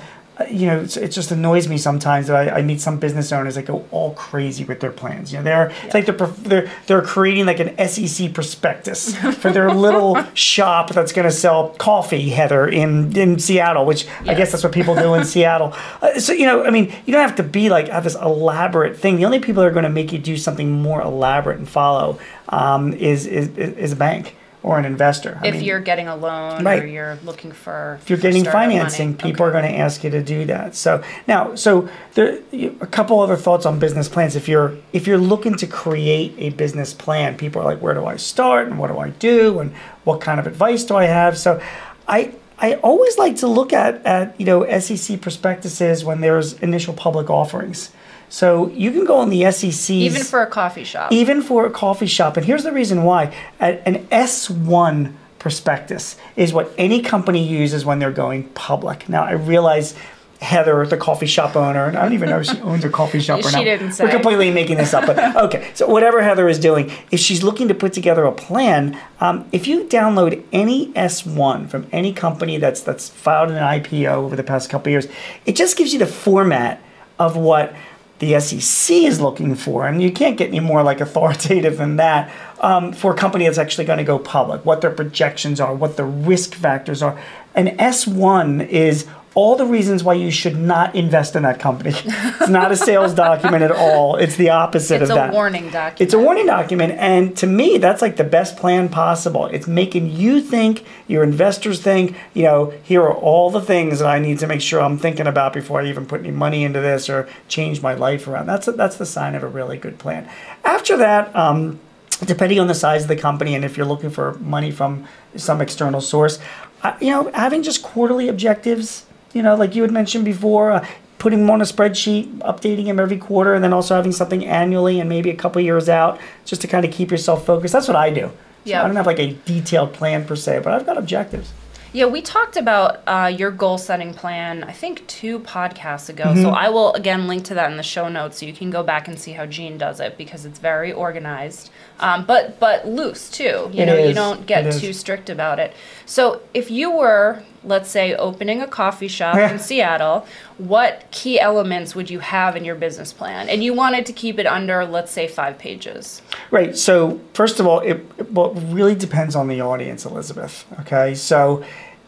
you 0.50 0.66
know, 0.66 0.80
it 0.80 1.08
just 1.08 1.30
annoys 1.30 1.68
me 1.68 1.78
sometimes 1.78 2.26
that 2.26 2.48
I, 2.48 2.58
I 2.58 2.62
meet 2.62 2.80
some 2.80 2.98
business 2.98 3.30
owners 3.30 3.54
that 3.54 3.66
go 3.66 3.86
all 3.92 4.14
crazy 4.14 4.64
with 4.64 4.80
their 4.80 4.90
plans. 4.90 5.32
You 5.32 5.38
know, 5.38 5.44
they're 5.44 5.72
it's 5.84 5.94
like 5.94 6.06
they're, 6.06 6.26
they're 6.26 6.72
they're 6.86 7.02
creating 7.02 7.46
like 7.46 7.60
an 7.60 7.88
SEC 7.88 8.34
prospectus 8.34 9.16
for 9.36 9.52
their 9.52 9.72
little 9.72 10.20
shop 10.34 10.90
that's 10.90 11.12
going 11.12 11.28
to 11.28 11.32
sell 11.32 11.68
coffee, 11.70 12.30
Heather, 12.30 12.66
in 12.66 13.16
in 13.16 13.38
Seattle, 13.38 13.86
which 13.86 14.08
I 14.22 14.34
guess 14.34 14.50
that's 14.50 14.64
what 14.64 14.72
people 14.72 14.96
do 14.96 15.14
in 15.14 15.24
Seattle. 15.24 15.72
Uh, 16.02 16.18
so 16.18 16.32
you 16.32 16.46
know, 16.46 16.64
I 16.64 16.70
mean, 16.70 16.92
you 17.06 17.12
don't 17.12 17.26
have 17.26 17.36
to 17.36 17.44
be 17.44 17.68
like 17.68 17.88
have 17.88 18.02
this 18.04 18.16
elaborate 18.16 18.96
thing. 18.96 19.16
The 19.16 19.26
only 19.26 19.38
people 19.38 19.62
that 19.62 19.68
are 19.68 19.72
going 19.72 19.84
to 19.84 19.88
make 19.88 20.12
you 20.12 20.18
do 20.18 20.36
something 20.36 20.70
more 20.70 21.00
elaborate 21.00 21.58
and 21.58 21.68
follow 21.68 22.18
um, 22.48 22.92
is, 22.94 23.26
is 23.26 23.56
is 23.56 23.92
a 23.92 23.96
bank 23.96 24.34
or 24.64 24.78
an 24.78 24.86
investor. 24.86 25.38
I 25.42 25.48
if 25.48 25.54
mean, 25.56 25.64
you're 25.64 25.78
getting 25.78 26.08
a 26.08 26.16
loan 26.16 26.66
or 26.66 26.86
you're 26.86 27.18
looking 27.22 27.52
for 27.52 27.98
if 28.00 28.08
you're 28.08 28.18
getting 28.18 28.44
financing, 28.44 29.14
people 29.14 29.44
are 29.44 29.52
going 29.52 29.70
to 29.70 29.78
ask 29.78 30.02
you 30.02 30.08
to 30.08 30.22
do 30.22 30.46
that. 30.46 30.74
So 30.74 31.04
now, 31.28 31.54
so 31.54 31.88
there 32.14 32.40
a 32.52 32.86
couple 32.86 33.20
other 33.20 33.36
thoughts 33.36 33.66
on 33.66 33.78
business 33.78 34.08
plans. 34.08 34.34
If 34.34 34.48
you're 34.48 34.74
if 34.94 35.06
you're 35.06 35.18
looking 35.18 35.54
to 35.56 35.66
create 35.66 36.34
a 36.38 36.48
business 36.50 36.94
plan, 36.94 37.36
people 37.36 37.60
are 37.60 37.64
like, 37.66 37.80
where 37.80 37.92
do 37.92 38.06
I 38.06 38.16
start 38.16 38.66
and 38.66 38.78
what 38.78 38.88
do 38.88 38.98
I 38.98 39.10
do 39.10 39.60
and 39.60 39.74
what 40.04 40.22
kind 40.22 40.40
of 40.40 40.46
advice 40.46 40.82
do 40.84 40.96
I 40.96 41.04
have? 41.04 41.36
So, 41.36 41.62
I 42.08 42.32
I 42.58 42.74
always 42.76 43.18
like 43.18 43.36
to 43.36 43.46
look 43.46 43.74
at 43.74 44.04
at 44.06 44.34
you 44.40 44.46
know 44.46 44.66
SEC 44.80 45.20
prospectuses 45.20 46.06
when 46.06 46.22
there's 46.22 46.54
initial 46.54 46.94
public 46.94 47.28
offerings. 47.28 47.92
So 48.34 48.68
you 48.70 48.90
can 48.90 49.04
go 49.04 49.14
on 49.18 49.30
the 49.30 49.48
SEC 49.52 49.94
even 49.94 50.24
for 50.24 50.42
a 50.42 50.48
coffee 50.48 50.82
shop. 50.82 51.12
even 51.12 51.40
for 51.40 51.66
a 51.66 51.70
coffee 51.70 52.06
shop. 52.08 52.36
And 52.36 52.44
here's 52.44 52.64
the 52.64 52.72
reason 52.72 53.04
why: 53.04 53.32
an 53.60 54.08
S1 54.08 55.12
prospectus 55.38 56.16
is 56.34 56.52
what 56.52 56.72
any 56.76 57.00
company 57.00 57.46
uses 57.46 57.84
when 57.84 58.00
they're 58.00 58.10
going 58.10 58.48
public. 58.50 59.08
Now, 59.08 59.22
I 59.22 59.32
realize. 59.32 59.94
Heather, 60.40 60.84
the 60.84 60.98
coffee 60.98 61.24
shop 61.26 61.56
owner, 61.56 61.86
and 61.86 61.96
I 61.96 62.02
don't 62.02 62.12
even 62.12 62.28
know 62.28 62.40
if 62.40 62.46
she 62.46 62.60
owns 62.60 62.84
a 62.84 62.90
coffee 62.90 63.20
shop 63.20 63.38
or 63.40 63.48
She 63.48 63.56
not. 63.56 63.64
didn't 63.64 63.92
say. 63.92 64.04
We're 64.04 64.10
completely 64.10 64.50
making 64.50 64.76
this 64.76 64.92
up, 64.92 65.06
but 65.06 65.36
okay. 65.44 65.70
So 65.72 65.86
whatever 65.86 66.20
Heather 66.20 66.48
is 66.48 66.58
doing, 66.58 66.92
if 67.10 67.18
she's 67.20 67.42
looking 67.42 67.68
to 67.68 67.74
put 67.74 67.94
together 67.94 68.24
a 68.24 68.32
plan, 68.32 69.00
um, 69.20 69.48
if 69.52 69.66
you 69.66 69.84
download 69.84 70.42
any 70.52 70.92
S1 70.92 71.70
from 71.70 71.86
any 71.92 72.12
company 72.12 72.58
that's 72.58 72.82
that's 72.82 73.08
filed 73.08 73.52
an 73.52 73.56
IPO 73.56 74.12
over 74.12 74.36
the 74.36 74.42
past 74.42 74.68
couple 74.68 74.88
of 74.88 74.92
years, 74.92 75.08
it 75.46 75.56
just 75.56 75.78
gives 75.78 75.94
you 75.94 75.98
the 75.98 76.06
format 76.06 76.82
of 77.18 77.36
what 77.36 77.74
the 78.20 78.38
SEC 78.40 78.96
is 78.96 79.20
looking 79.20 79.54
for, 79.54 79.86
and 79.86 80.00
you 80.00 80.12
can't 80.12 80.36
get 80.36 80.48
any 80.48 80.60
more 80.60 80.82
like 80.82 81.00
authoritative 81.00 81.78
than 81.78 81.96
that 81.96 82.30
um, 82.60 82.92
for 82.92 83.12
a 83.12 83.16
company 83.16 83.44
that's 83.44 83.58
actually 83.58 83.84
going 83.84 83.98
to 83.98 84.04
go 84.04 84.18
public. 84.18 84.64
What 84.64 84.80
their 84.80 84.90
projections 84.90 85.60
are, 85.60 85.74
what 85.74 85.96
the 85.96 86.04
risk 86.04 86.54
factors 86.54 87.02
are. 87.02 87.20
An 87.54 87.76
S1 87.76 88.68
is 88.68 89.06
all 89.34 89.56
the 89.56 89.66
reasons 89.66 90.04
why 90.04 90.14
you 90.14 90.30
should 90.30 90.56
not 90.56 90.94
invest 90.94 91.34
in 91.34 91.42
that 91.42 91.58
company. 91.58 91.92
It's 91.94 92.48
not 92.48 92.70
a 92.70 92.76
sales 92.76 93.14
document 93.26 93.62
at 93.62 93.72
all. 93.72 94.16
It's 94.16 94.36
the 94.36 94.50
opposite 94.50 95.02
it's 95.02 95.10
of 95.10 95.16
that. 95.16 95.28
It's 95.28 95.32
a 95.32 95.34
warning 95.34 95.70
document. 95.70 96.00
It's 96.00 96.14
a 96.14 96.18
warning 96.18 96.46
document, 96.46 96.92
and 96.92 97.36
to 97.38 97.46
me, 97.46 97.78
that's 97.78 98.00
like 98.00 98.16
the 98.16 98.24
best 98.24 98.56
plan 98.56 98.88
possible. 98.88 99.46
It's 99.46 99.66
making 99.66 100.10
you 100.10 100.40
think, 100.40 100.84
your 101.08 101.24
investors 101.24 101.82
think, 101.82 102.16
you 102.32 102.44
know, 102.44 102.72
here 102.82 103.02
are 103.02 103.14
all 103.14 103.50
the 103.50 103.60
things 103.60 103.98
that 103.98 104.06
I 104.08 104.18
need 104.18 104.38
to 104.38 104.46
make 104.46 104.60
sure 104.60 104.80
I'm 104.80 104.98
thinking 104.98 105.26
about 105.26 105.52
before 105.52 105.80
I 105.80 105.86
even 105.86 106.06
put 106.06 106.20
any 106.20 106.30
money 106.30 106.62
into 106.62 106.80
this 106.80 107.08
or 107.10 107.28
change 107.48 107.82
my 107.82 107.94
life 107.94 108.28
around. 108.28 108.46
That's 108.46 108.66
that's 108.66 108.96
the 108.96 109.06
sign 109.06 109.34
of 109.34 109.42
a 109.42 109.48
really 109.48 109.78
good 109.78 109.98
plan. 109.98 110.28
After 110.64 110.96
that, 110.96 111.34
um, 111.34 111.80
depending 112.24 112.60
on 112.60 112.68
the 112.68 112.74
size 112.74 113.02
of 113.02 113.08
the 113.08 113.16
company 113.16 113.54
and 113.54 113.64
if 113.64 113.76
you're 113.76 113.86
looking 113.86 114.10
for 114.10 114.34
money 114.34 114.70
from 114.70 115.06
some 115.36 115.60
external 115.60 116.00
source, 116.00 116.38
uh, 116.82 116.96
you 117.00 117.10
know, 117.10 117.30
having 117.32 117.62
just 117.62 117.82
quarterly 117.82 118.28
objectives, 118.28 119.06
you 119.34 119.42
know, 119.42 119.54
like 119.54 119.74
you 119.74 119.82
had 119.82 119.90
mentioned 119.92 120.24
before. 120.24 120.70
Uh, 120.72 120.86
Putting 121.16 121.38
them 121.38 121.50
on 121.50 121.62
a 121.62 121.64
spreadsheet, 121.64 122.26
updating 122.40 122.84
them 122.84 123.00
every 123.00 123.16
quarter, 123.16 123.54
and 123.54 123.64
then 123.64 123.72
also 123.72 123.94
having 123.94 124.12
something 124.12 124.44
annually 124.44 125.00
and 125.00 125.08
maybe 125.08 125.30
a 125.30 125.34
couple 125.34 125.58
years 125.62 125.88
out, 125.88 126.20
just 126.44 126.60
to 126.60 126.66
kind 126.68 126.84
of 126.84 126.90
keep 126.92 127.10
yourself 127.10 127.46
focused. 127.46 127.72
That's 127.72 127.88
what 127.88 127.96
I 127.96 128.10
do. 128.10 128.26
So 128.26 128.32
Yeah. 128.64 128.82
I 128.82 128.86
don't 128.86 128.96
have 128.96 129.06
like 129.06 129.18
a 129.20 129.32
detailed 129.46 129.94
plan 129.94 130.26
per 130.26 130.36
se, 130.36 130.60
but 130.62 130.74
I've 130.74 130.84
got 130.84 130.98
objectives. 130.98 131.50
Yeah, 131.94 132.06
we 132.06 132.20
talked 132.20 132.58
about 132.58 133.00
uh, 133.06 133.32
your 133.34 133.50
goal 133.52 133.78
setting 133.78 134.12
plan, 134.12 134.64
I 134.64 134.72
think, 134.72 135.06
two 135.06 135.38
podcasts 135.38 136.10
ago. 136.10 136.24
Mm-hmm. 136.24 136.42
So 136.42 136.50
I 136.50 136.68
will, 136.68 136.92
again, 136.92 137.26
link 137.26 137.44
to 137.44 137.54
that 137.54 137.70
in 137.70 137.78
the 137.78 137.82
show 137.84 138.10
notes 138.10 138.40
so 138.40 138.44
you 138.44 138.52
can 138.52 138.68
go 138.68 138.82
back 138.82 139.08
and 139.08 139.18
see 139.18 139.32
how 139.32 139.46
Gene 139.46 139.78
does 139.78 140.00
it 140.00 140.18
because 140.18 140.44
it's 140.44 140.58
very 140.58 140.92
organized. 140.92 141.70
Um, 142.00 142.26
but 142.26 142.60
but 142.60 142.86
loose 142.86 143.30
too. 143.30 143.70
You 143.72 143.84
It 143.84 143.86
know, 143.86 143.96
you 143.96 144.12
don't 144.12 144.44
get 144.44 144.66
It 144.66 144.74
is. 144.74 144.80
too 144.82 144.92
strict 144.92 145.30
about 145.30 145.58
it. 145.58 145.72
So 146.04 146.42
if 146.52 146.70
you 146.70 146.90
were, 146.90 147.42
let's 147.64 147.90
say, 147.90 148.14
opening 148.14 148.60
a 148.60 148.66
coffee 148.66 149.08
shop 149.08 149.36
in 149.36 149.58
Seattle, 149.68 150.26
what 150.58 151.04
key 151.10 151.40
elements 151.40 151.94
would 151.94 152.10
you 152.10 152.20
have 152.20 152.56
in 152.56 152.64
your 152.64 152.74
business 152.74 153.12
plan? 153.12 153.48
And 153.48 153.64
you 153.64 153.74
wanted 153.74 154.06
to 154.06 154.12
keep 154.12 154.38
it 154.38 154.46
under, 154.46 154.84
let's 154.84 155.12
say, 155.12 155.26
five 155.26 155.58
pages. 155.58 156.22
Right. 156.50 156.76
So 156.76 157.20
first 157.32 157.60
of 157.60 157.66
all, 157.66 157.80
it, 157.80 158.06
it 158.18 158.32
well, 158.32 158.52
really 158.52 158.94
depends 158.94 159.34
on 159.34 159.48
the 159.48 159.60
audience, 159.60 160.04
Elizabeth. 160.04 160.64
Okay. 160.80 161.14
So 161.14 161.64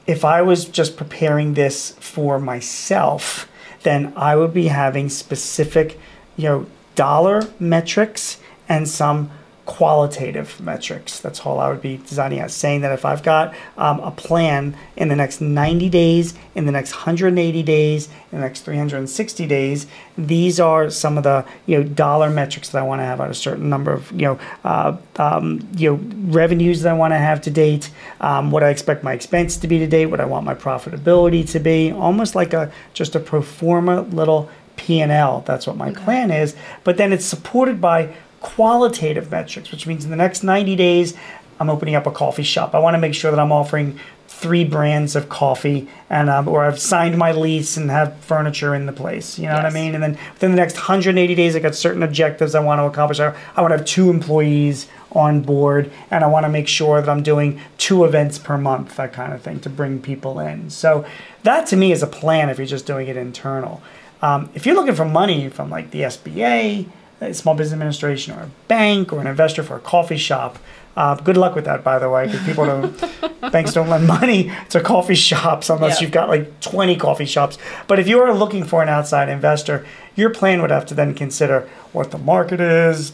if 0.06 0.24
I 0.24 0.42
was 0.42 0.64
just 0.64 0.96
preparing 0.96 1.54
this 1.54 1.92
for 1.98 2.38
myself, 2.38 3.48
then 3.82 4.12
I 4.16 4.36
would 4.36 4.54
be 4.54 4.68
having 4.68 5.08
specific, 5.08 5.98
you 6.36 6.44
know, 6.44 6.66
dollar 6.94 7.42
metrics 7.58 8.38
and 8.68 8.88
some 8.88 9.30
qualitative 9.66 10.60
metrics. 10.60 11.18
That's 11.20 11.40
all 11.40 11.58
I 11.58 11.68
would 11.68 11.82
be 11.82 11.98
designing 11.98 12.38
as 12.38 12.54
saying 12.54 12.80
that 12.82 12.92
if 12.92 13.04
I've 13.04 13.22
got 13.22 13.52
um, 13.76 14.00
a 14.00 14.12
plan 14.12 14.76
in 14.96 15.08
the 15.08 15.16
next 15.16 15.40
90 15.40 15.88
days, 15.88 16.34
in 16.54 16.66
the 16.66 16.72
next 16.72 16.92
180 16.92 17.62
days, 17.64 18.06
in 18.30 18.38
the 18.38 18.44
next 18.46 18.60
360 18.60 19.46
days, 19.46 19.86
these 20.16 20.60
are 20.60 20.88
some 20.88 21.18
of 21.18 21.24
the 21.24 21.44
you 21.66 21.76
know 21.76 21.84
dollar 21.84 22.30
metrics 22.30 22.70
that 22.70 22.78
I 22.78 22.82
want 22.82 23.00
to 23.00 23.04
have 23.04 23.20
at 23.20 23.28
a 23.28 23.34
certain 23.34 23.68
number 23.68 23.92
of 23.92 24.10
you 24.12 24.22
know 24.22 24.38
uh, 24.64 24.96
um, 25.16 25.68
you 25.76 25.90
know 25.90 26.00
revenues 26.32 26.82
that 26.82 26.90
I 26.90 26.96
want 26.96 27.12
to 27.12 27.18
have 27.18 27.42
to 27.42 27.50
date, 27.50 27.90
um, 28.20 28.50
what 28.50 28.62
I 28.62 28.70
expect 28.70 29.02
my 29.02 29.12
expense 29.12 29.56
to 29.58 29.68
be 29.68 29.78
to 29.80 29.86
date, 29.86 30.06
what 30.06 30.20
I 30.20 30.24
want 30.24 30.46
my 30.46 30.54
profitability 30.54 31.48
to 31.50 31.60
be, 31.60 31.90
almost 31.90 32.34
like 32.34 32.52
a 32.52 32.72
just 32.94 33.16
a 33.16 33.20
pro 33.20 33.42
forma 33.42 34.02
little 34.02 34.48
P&L. 34.76 35.42
That's 35.46 35.66
what 35.66 35.76
my 35.76 35.90
plan 35.90 36.30
is. 36.30 36.54
But 36.84 36.96
then 36.96 37.12
it's 37.12 37.24
supported 37.24 37.80
by 37.80 38.14
qualitative 38.40 39.30
metrics, 39.30 39.70
which 39.70 39.86
means 39.86 40.04
in 40.04 40.10
the 40.10 40.16
next 40.16 40.42
90 40.42 40.76
days, 40.76 41.14
I'm 41.58 41.70
opening 41.70 41.94
up 41.94 42.06
a 42.06 42.10
coffee 42.10 42.42
shop. 42.42 42.74
I 42.74 42.78
want 42.78 42.94
to 42.94 42.98
make 42.98 43.14
sure 43.14 43.30
that 43.30 43.40
I'm 43.40 43.52
offering 43.52 43.98
three 44.28 44.64
brands 44.64 45.16
of 45.16 45.30
coffee 45.30 45.88
and 46.10 46.28
um, 46.28 46.46
or 46.46 46.64
I've 46.64 46.78
signed 46.78 47.16
my 47.16 47.32
lease 47.32 47.78
and 47.78 47.90
have 47.90 48.16
furniture 48.18 48.74
in 48.74 48.84
the 48.84 48.92
place. 48.92 49.38
You 49.38 49.46
know 49.46 49.54
what 49.54 49.64
I 49.64 49.70
mean? 49.70 49.94
And 49.94 50.02
then 50.02 50.18
within 50.34 50.50
the 50.50 50.56
next 50.56 50.74
180 50.74 51.34
days, 51.34 51.56
I 51.56 51.60
got 51.60 51.74
certain 51.74 52.02
objectives 52.02 52.54
I 52.54 52.60
want 52.60 52.80
to 52.80 52.84
accomplish. 52.84 53.18
I, 53.18 53.34
I 53.56 53.62
want 53.62 53.72
to 53.72 53.78
have 53.78 53.86
two 53.86 54.10
employees 54.10 54.88
on 55.12 55.40
board 55.40 55.90
and 56.10 56.22
I 56.22 56.26
want 56.26 56.44
to 56.44 56.50
make 56.50 56.68
sure 56.68 57.00
that 57.00 57.08
I'm 57.08 57.22
doing 57.22 57.60
two 57.78 58.04
events 58.04 58.38
per 58.38 58.58
month, 58.58 58.96
that 58.96 59.14
kind 59.14 59.32
of 59.32 59.40
thing, 59.40 59.60
to 59.60 59.70
bring 59.70 60.02
people 60.02 60.38
in. 60.38 60.68
So 60.68 61.06
that 61.44 61.66
to 61.68 61.76
me 61.76 61.92
is 61.92 62.02
a 62.02 62.06
plan 62.06 62.50
if 62.50 62.58
you're 62.58 62.66
just 62.66 62.86
doing 62.86 63.08
it 63.08 63.16
internal. 63.16 63.80
Um, 64.20 64.50
if 64.54 64.66
you're 64.66 64.74
looking 64.74 64.94
for 64.94 65.06
money 65.06 65.48
from 65.48 65.70
like 65.70 65.90
the 65.92 66.02
SBA, 66.02 66.86
a 67.20 67.32
Small 67.34 67.54
Business 67.54 67.74
Administration, 67.74 68.34
or 68.34 68.42
a 68.42 68.50
bank, 68.68 69.12
or 69.12 69.20
an 69.20 69.26
investor 69.26 69.62
for 69.62 69.76
a 69.76 69.80
coffee 69.80 70.16
shop, 70.16 70.58
uh, 70.96 71.14
good 71.16 71.36
luck 71.36 71.54
with 71.54 71.64
that, 71.66 71.84
by 71.84 71.98
the 71.98 72.08
way, 72.08 72.26
because 72.26 72.42
people 72.46 72.64
don't, 72.64 73.00
banks 73.52 73.72
don't 73.74 73.88
lend 73.88 74.06
money 74.06 74.50
to 74.70 74.80
coffee 74.80 75.14
shops 75.14 75.68
unless 75.68 75.96
Yeah. 76.00 76.04
you've 76.06 76.12
got 76.12 76.28
like 76.28 76.60
20 76.60 76.96
coffee 76.96 77.26
shops. 77.26 77.58
But 77.86 77.98
if 77.98 78.08
you 78.08 78.18
are 78.20 78.32
looking 78.32 78.64
for 78.64 78.82
an 78.82 78.88
outside 78.88 79.28
investor, 79.28 79.84
your 80.14 80.30
plan 80.30 80.62
would 80.62 80.70
have 80.70 80.86
to 80.86 80.94
then 80.94 81.12
consider 81.14 81.68
what 81.92 82.10
the 82.12 82.18
market 82.18 82.60
is, 82.60 83.12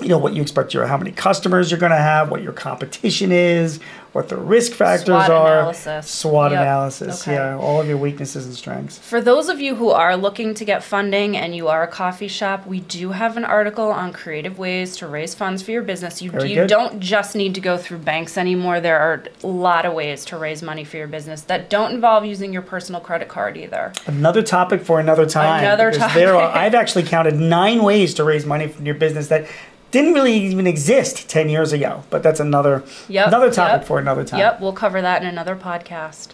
you 0.00 0.08
know 0.08 0.18
what 0.18 0.32
you 0.32 0.40
expect 0.42 0.72
your 0.72 0.86
how 0.86 0.96
many 0.96 1.12
customers 1.12 1.70
you're 1.70 1.78
going 1.78 1.92
to 1.92 1.98
have, 1.98 2.30
what 2.30 2.42
your 2.42 2.52
competition 2.54 3.30
is, 3.30 3.78
what 4.12 4.28
the 4.28 4.36
risk 4.36 4.72
factors 4.72 5.06
SWOT 5.06 5.30
are, 5.30 5.58
analysis. 5.60 6.06
SWOT 6.10 6.50
Yep. 6.52 6.60
analysis, 6.60 7.22
Okay. 7.22 7.34
yeah, 7.34 7.56
all 7.56 7.80
of 7.80 7.88
your 7.88 7.96
weaknesses 7.96 8.44
and 8.44 8.54
strengths. 8.54 8.98
For 8.98 9.22
those 9.22 9.48
of 9.48 9.58
you 9.60 9.76
who 9.76 9.88
are 9.90 10.16
looking 10.18 10.52
to 10.54 10.64
get 10.66 10.84
funding 10.84 11.34
and 11.36 11.56
you 11.56 11.68
are 11.68 11.82
a 11.82 11.86
coffee 11.86 12.28
shop, 12.28 12.66
we 12.66 12.80
do 12.80 13.12
have 13.12 13.38
an 13.38 13.44
article 13.44 13.90
on 13.90 14.12
creative 14.12 14.58
ways 14.58 14.96
to 14.98 15.06
raise 15.06 15.34
funds 15.34 15.62
for 15.62 15.70
your 15.70 15.80
business. 15.82 16.20
You, 16.20 16.30
Very 16.30 16.50
you 16.50 16.54
good. 16.56 16.68
don't 16.68 17.00
just 17.00 17.34
need 17.34 17.54
to 17.54 17.60
go 17.60 17.78
through 17.78 17.98
banks 17.98 18.36
anymore. 18.36 18.80
There 18.80 18.98
are 18.98 19.22
a 19.42 19.46
lot 19.46 19.86
of 19.86 19.94
ways 19.94 20.26
to 20.26 20.36
raise 20.36 20.62
money 20.62 20.84
for 20.84 20.98
your 20.98 21.08
business 21.08 21.40
that 21.42 21.70
don't 21.70 21.92
involve 21.92 22.26
using 22.26 22.52
your 22.52 22.62
personal 22.62 23.00
credit 23.00 23.28
card 23.28 23.56
either. 23.56 23.92
Another 24.06 24.42
topic 24.42 24.82
for 24.82 25.00
another 25.00 25.24
time. 25.24 25.64
Another 25.64 25.90
because 25.90 26.12
There 26.14 26.36
are, 26.36 26.48
topic. 26.48 26.56
I've 26.60 26.74
actually 26.74 27.04
counted 27.04 27.36
nine 27.36 27.82
ways 27.82 28.12
to 28.14 28.24
raise 28.24 28.44
money 28.44 28.68
from 28.68 28.84
your 28.84 28.94
business 28.94 29.28
that 29.28 29.46
didn't 29.90 30.14
really 30.14 30.32
even 30.34 30.66
exist 30.66 31.28
10 31.28 31.50
years 31.50 31.70
ago. 31.74 32.02
But 32.08 32.22
that's 32.22 32.40
another, 32.40 32.82
Yep, 33.08 33.26
another 33.28 33.50
topic 33.50 33.80
yep. 33.80 33.86
for 33.86 33.98
another 34.02 34.24
time. 34.24 34.40
Yep, 34.40 34.60
we'll 34.60 34.72
cover 34.74 35.00
that 35.00 35.22
in 35.22 35.28
another 35.28 35.56
podcast. 35.56 36.28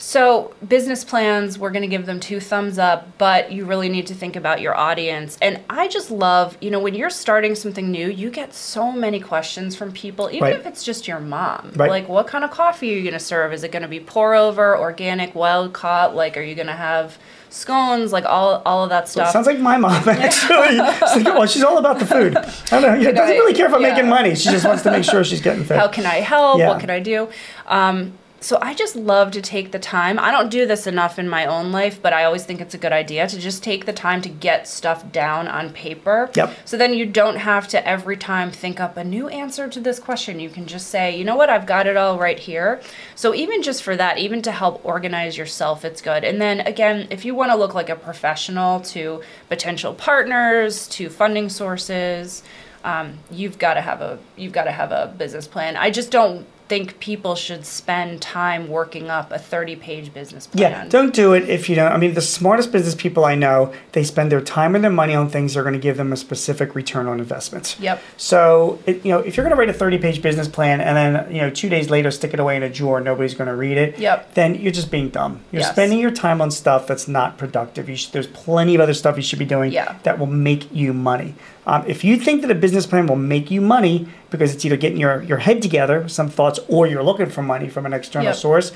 So, 0.00 0.54
business 0.68 1.02
plans, 1.02 1.58
we're 1.58 1.72
going 1.72 1.82
to 1.82 1.88
give 1.88 2.06
them 2.06 2.20
two 2.20 2.38
thumbs 2.38 2.78
up, 2.78 3.18
but 3.18 3.50
you 3.50 3.64
really 3.64 3.88
need 3.88 4.06
to 4.06 4.14
think 4.14 4.36
about 4.36 4.60
your 4.60 4.76
audience. 4.76 5.36
And 5.42 5.60
I 5.68 5.88
just 5.88 6.12
love, 6.12 6.56
you 6.60 6.70
know, 6.70 6.78
when 6.78 6.94
you're 6.94 7.10
starting 7.10 7.56
something 7.56 7.90
new, 7.90 8.08
you 8.08 8.30
get 8.30 8.54
so 8.54 8.92
many 8.92 9.18
questions 9.18 9.74
from 9.74 9.90
people, 9.90 10.28
even 10.30 10.42
Right. 10.44 10.54
if 10.54 10.66
it's 10.66 10.84
just 10.84 11.08
your 11.08 11.18
mom. 11.18 11.72
Right. 11.74 11.90
Like, 11.90 12.08
what 12.08 12.28
kind 12.28 12.44
of 12.44 12.52
coffee 12.52 12.92
are 12.92 12.96
you 12.96 13.02
going 13.02 13.12
to 13.14 13.18
serve? 13.18 13.52
Is 13.52 13.64
it 13.64 13.72
going 13.72 13.82
to 13.82 13.88
be 13.88 13.98
pour 13.98 14.36
over, 14.36 14.78
organic, 14.78 15.34
wild 15.34 15.72
caught? 15.72 16.14
Like, 16.14 16.36
are 16.36 16.42
you 16.42 16.54
going 16.54 16.68
to 16.68 16.74
have 16.74 17.18
scones, 17.50 18.12
like 18.12 18.24
all 18.24 18.62
all 18.64 18.84
of 18.84 18.90
that 18.90 19.08
stuff. 19.08 19.32
Sounds 19.32 19.46
like 19.46 19.58
my 19.58 19.76
mom 19.76 19.92
actually. 20.08 20.76
Like, 20.78 21.24
well, 21.24 21.46
she's 21.46 21.64
all 21.64 21.78
about 21.78 21.98
the 21.98 22.06
food. 22.06 22.36
I 22.36 22.42
don't 22.70 22.82
know. 22.82 22.98
She 23.02 23.12
doesn't 23.12 23.36
really 23.36 23.54
care 23.54 23.66
if 23.66 23.74
I'm 23.74 23.82
yeah. 23.82 23.94
making 23.94 24.08
money. 24.08 24.34
She 24.34 24.50
just 24.50 24.64
wants 24.64 24.82
to 24.82 24.90
make 24.90 25.04
sure 25.04 25.24
she's 25.24 25.40
getting 25.40 25.64
fed. 25.64 25.78
how 25.78 25.88
can 25.88 26.06
I 26.06 26.16
help? 26.20 26.58
Yeah. 26.58 26.68
What 26.68 26.80
can 26.80 26.90
I 26.90 27.00
do? 27.00 27.28
Um, 27.66 28.12
so 28.40 28.58
I 28.62 28.74
just 28.74 28.94
love 28.94 29.32
to 29.32 29.42
take 29.42 29.72
the 29.72 29.78
time. 29.78 30.18
I 30.18 30.30
don't 30.30 30.50
do 30.50 30.64
this 30.64 30.86
enough 30.86 31.18
in 31.18 31.28
my 31.28 31.44
own 31.44 31.72
life, 31.72 32.00
but 32.00 32.12
I 32.12 32.24
always 32.24 32.44
think 32.44 32.60
it's 32.60 32.74
a 32.74 32.78
good 32.78 32.92
idea 32.92 33.26
to 33.26 33.38
just 33.38 33.64
take 33.64 33.84
the 33.84 33.92
time 33.92 34.22
to 34.22 34.28
get 34.28 34.68
stuff 34.68 35.10
down 35.10 35.48
on 35.48 35.70
paper. 35.70 36.30
Yep. 36.34 36.56
So 36.64 36.76
then 36.76 36.94
you 36.94 37.04
don't 37.04 37.36
have 37.36 37.66
to 37.68 37.86
every 37.86 38.16
time 38.16 38.50
think 38.50 38.78
up 38.78 38.96
a 38.96 39.02
new 39.02 39.28
answer 39.28 39.68
to 39.68 39.80
this 39.80 39.98
question. 39.98 40.38
You 40.38 40.50
can 40.50 40.66
just 40.66 40.88
say, 40.88 41.16
you 41.16 41.24
know 41.24 41.36
what, 41.36 41.50
I've 41.50 41.66
got 41.66 41.86
it 41.86 41.96
all 41.96 42.18
right 42.18 42.38
here. 42.38 42.80
So 43.16 43.34
even 43.34 43.62
just 43.62 43.82
for 43.82 43.96
that, 43.96 44.18
even 44.18 44.40
to 44.42 44.52
help 44.52 44.84
organize 44.84 45.36
yourself, 45.36 45.84
it's 45.84 46.00
good. 46.00 46.22
And 46.22 46.40
then 46.40 46.60
again, 46.60 47.08
if 47.10 47.24
you 47.24 47.34
want 47.34 47.50
to 47.50 47.56
look 47.56 47.74
like 47.74 47.90
a 47.90 47.96
professional 47.96 48.80
to 48.80 49.22
potential 49.48 49.94
partners, 49.94 50.86
to 50.88 51.08
funding 51.08 51.48
sources, 51.48 52.44
um, 52.84 53.18
you've 53.30 53.58
got 53.58 53.74
to 53.74 53.80
have 53.80 54.00
a 54.00 54.18
you've 54.36 54.52
got 54.52 54.64
to 54.64 54.72
have 54.72 54.92
a 54.92 55.12
business 55.18 55.48
plan. 55.48 55.76
I 55.76 55.90
just 55.90 56.12
don't 56.12 56.46
think 56.68 57.00
people 57.00 57.34
should 57.34 57.64
spend 57.64 58.20
time 58.20 58.68
working 58.68 59.08
up 59.10 59.32
a 59.32 59.38
30 59.38 59.76
page 59.76 60.12
business 60.12 60.46
plan. 60.46 60.70
Yeah, 60.72 60.84
don't 60.88 61.14
do 61.14 61.32
it 61.32 61.48
if 61.48 61.68
you 61.68 61.74
don't. 61.74 61.90
I 61.90 61.96
mean, 61.96 62.14
the 62.14 62.20
smartest 62.20 62.72
business 62.72 62.94
people 62.94 63.24
I 63.24 63.34
know, 63.34 63.72
they 63.92 64.04
spend 64.04 64.30
their 64.30 64.40
time 64.40 64.74
and 64.74 64.84
their 64.84 64.90
money 64.90 65.14
on 65.14 65.28
things 65.28 65.54
that 65.54 65.60
are 65.60 65.62
going 65.62 65.74
to 65.74 65.80
give 65.80 65.96
them 65.96 66.12
a 66.12 66.16
specific 66.16 66.74
return 66.74 67.06
on 67.06 67.18
investment. 67.20 67.76
Yep. 67.80 68.02
So, 68.16 68.78
it, 68.86 69.04
you 69.04 69.12
know, 69.12 69.20
if 69.20 69.36
you're 69.36 69.44
going 69.44 69.56
to 69.56 69.58
write 69.58 69.70
a 69.74 69.78
30-page 69.78 70.20
business 70.22 70.48
plan 70.48 70.80
and 70.80 70.96
then, 70.96 71.34
you 71.34 71.40
know, 71.40 71.50
two 71.50 71.68
days 71.68 71.90
later 71.90 72.10
stick 72.10 72.34
it 72.34 72.40
away 72.40 72.56
in 72.56 72.62
a 72.62 72.68
drawer, 72.70 73.00
nobody's 73.00 73.34
going 73.34 73.48
to 73.48 73.56
read 73.56 73.78
it. 73.78 73.98
Yep. 73.98 74.34
Then 74.34 74.54
you're 74.56 74.72
just 74.72 74.90
being 74.90 75.08
dumb. 75.08 75.40
You're 75.52 75.62
Yes. 75.62 75.70
spending 75.72 75.98
your 75.98 76.10
time 76.10 76.40
on 76.40 76.50
stuff 76.50 76.86
that's 76.86 77.08
not 77.08 77.38
productive. 77.38 77.88
You 77.88 77.96
should, 77.96 78.12
there's 78.12 78.26
plenty 78.26 78.74
of 78.74 78.80
other 78.80 78.94
stuff 78.94 79.16
you 79.16 79.22
should 79.22 79.38
be 79.38 79.44
doing 79.44 79.72
Yeah. 79.72 79.96
that 80.02 80.18
will 80.18 80.26
make 80.26 80.72
you 80.74 80.92
money. 80.92 81.34
Um, 81.66 81.84
if 81.86 82.02
you 82.02 82.16
think 82.16 82.40
that 82.42 82.50
a 82.50 82.54
business 82.54 82.86
plan 82.86 83.06
will 83.06 83.16
make 83.16 83.50
you 83.50 83.60
money 83.60 84.08
because 84.30 84.54
it's 84.54 84.64
either 84.64 84.76
getting 84.76 84.98
your, 84.98 85.22
your 85.22 85.38
head 85.38 85.62
together, 85.62 86.08
some 86.08 86.28
thoughts, 86.28 86.58
or 86.68 86.86
you're 86.86 87.02
looking 87.02 87.26
for 87.30 87.42
money 87.42 87.68
from 87.68 87.86
an 87.86 87.92
external 87.92 88.26
Yep. 88.26 88.36
source, 88.36 88.72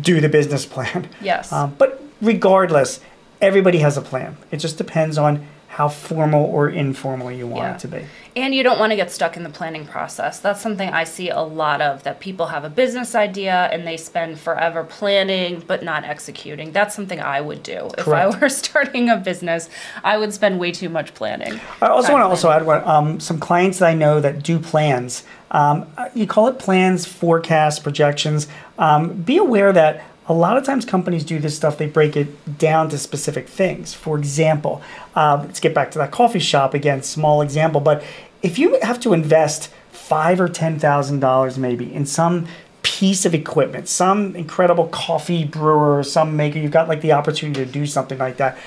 do 0.00 0.20
the 0.20 0.28
business 0.28 0.64
plan. 0.66 1.08
Yes. 1.20 1.52
Um, 1.52 1.74
but 1.78 2.02
regardless, 2.20 3.00
everybody 3.40 3.78
has 3.78 3.96
a 3.96 4.02
plan. 4.02 4.36
It 4.50 4.58
just 4.58 4.78
depends 4.78 5.18
on 5.18 5.46
how 5.68 5.88
formal 5.88 6.44
or 6.44 6.68
informal 6.68 7.30
you 7.32 7.46
want 7.46 7.64
Yeah. 7.64 7.74
it 7.74 7.78
to 7.80 7.88
be. 7.88 8.04
And 8.36 8.52
you 8.52 8.64
don't 8.64 8.80
want 8.80 8.90
to 8.90 8.96
get 8.96 9.12
stuck 9.12 9.36
in 9.36 9.44
the 9.44 9.50
planning 9.50 9.86
process. 9.86 10.40
That's 10.40 10.60
something 10.60 10.88
I 10.88 11.04
see 11.04 11.30
a 11.30 11.40
lot 11.40 11.80
of 11.80 12.02
that 12.02 12.18
people 12.18 12.46
have 12.46 12.64
a 12.64 12.68
business 12.68 13.14
idea 13.14 13.68
and 13.72 13.86
they 13.86 13.96
spend 13.96 14.40
forever 14.40 14.82
planning 14.82 15.62
but 15.66 15.84
not 15.84 16.04
executing. 16.04 16.72
That's 16.72 16.96
something 16.96 17.20
I 17.20 17.40
would 17.40 17.62
do. 17.62 17.90
If 17.96 18.08
I 18.08 18.26
were 18.26 18.48
starting 18.48 19.08
a 19.08 19.16
business, 19.16 19.68
I 20.02 20.18
would 20.18 20.34
spend 20.34 20.58
way 20.58 20.72
too 20.72 20.88
much 20.88 21.14
planning. 21.14 21.60
I 21.80 21.86
also 21.86 22.12
want 22.12 22.22
to 22.22 22.28
also 22.28 22.50
add 22.50 22.66
one, 22.66 22.82
um, 22.84 23.20
some 23.20 23.38
clients 23.38 23.78
that 23.78 23.86
I 23.86 23.94
know 23.94 24.20
that 24.20 24.42
do 24.42 24.58
plans. 24.58 25.22
Um, 25.52 25.86
uh, 25.96 26.08
you 26.14 26.26
call 26.26 26.48
it 26.48 26.58
plans, 26.58 27.06
forecasts, 27.06 27.78
projections. 27.78 28.48
Um, 28.78 29.12
be 29.12 29.36
aware 29.36 29.72
that 29.72 30.02
a 30.26 30.32
lot 30.32 30.56
of 30.56 30.64
times 30.64 30.84
companies 30.84 31.24
do 31.24 31.38
this 31.38 31.56
stuff. 31.56 31.76
They 31.76 31.86
break 31.86 32.16
it 32.16 32.58
down 32.58 32.88
to 32.90 32.98
specific 32.98 33.48
things. 33.48 33.94
For 33.94 34.16
example, 34.18 34.82
uh, 35.14 35.42
let's 35.46 35.60
get 35.60 35.74
back 35.74 35.90
to 35.92 35.98
that 35.98 36.12
coffee 36.12 36.38
shop 36.38 36.74
again. 36.74 37.02
Small 37.02 37.42
example, 37.42 37.80
but 37.80 38.02
if 38.42 38.58
you 38.58 38.78
have 38.80 39.00
to 39.00 39.12
invest 39.12 39.70
five 39.92 40.40
or 40.40 40.48
ten 40.48 40.78
thousand 40.78 41.20
dollars 41.20 41.58
maybe 41.58 41.92
in 41.92 42.06
some 42.06 42.46
piece 42.82 43.24
of 43.24 43.34
equipment, 43.34 43.88
some 43.88 44.36
incredible 44.36 44.86
coffee 44.88 45.44
brewer, 45.44 46.02
some 46.02 46.36
maker, 46.36 46.58
you've 46.58 46.70
got 46.70 46.88
like 46.88 47.00
the 47.00 47.12
opportunity 47.12 47.64
to 47.64 47.70
do 47.70 47.86
something 47.86 48.18
like 48.18 48.36
that 48.36 48.58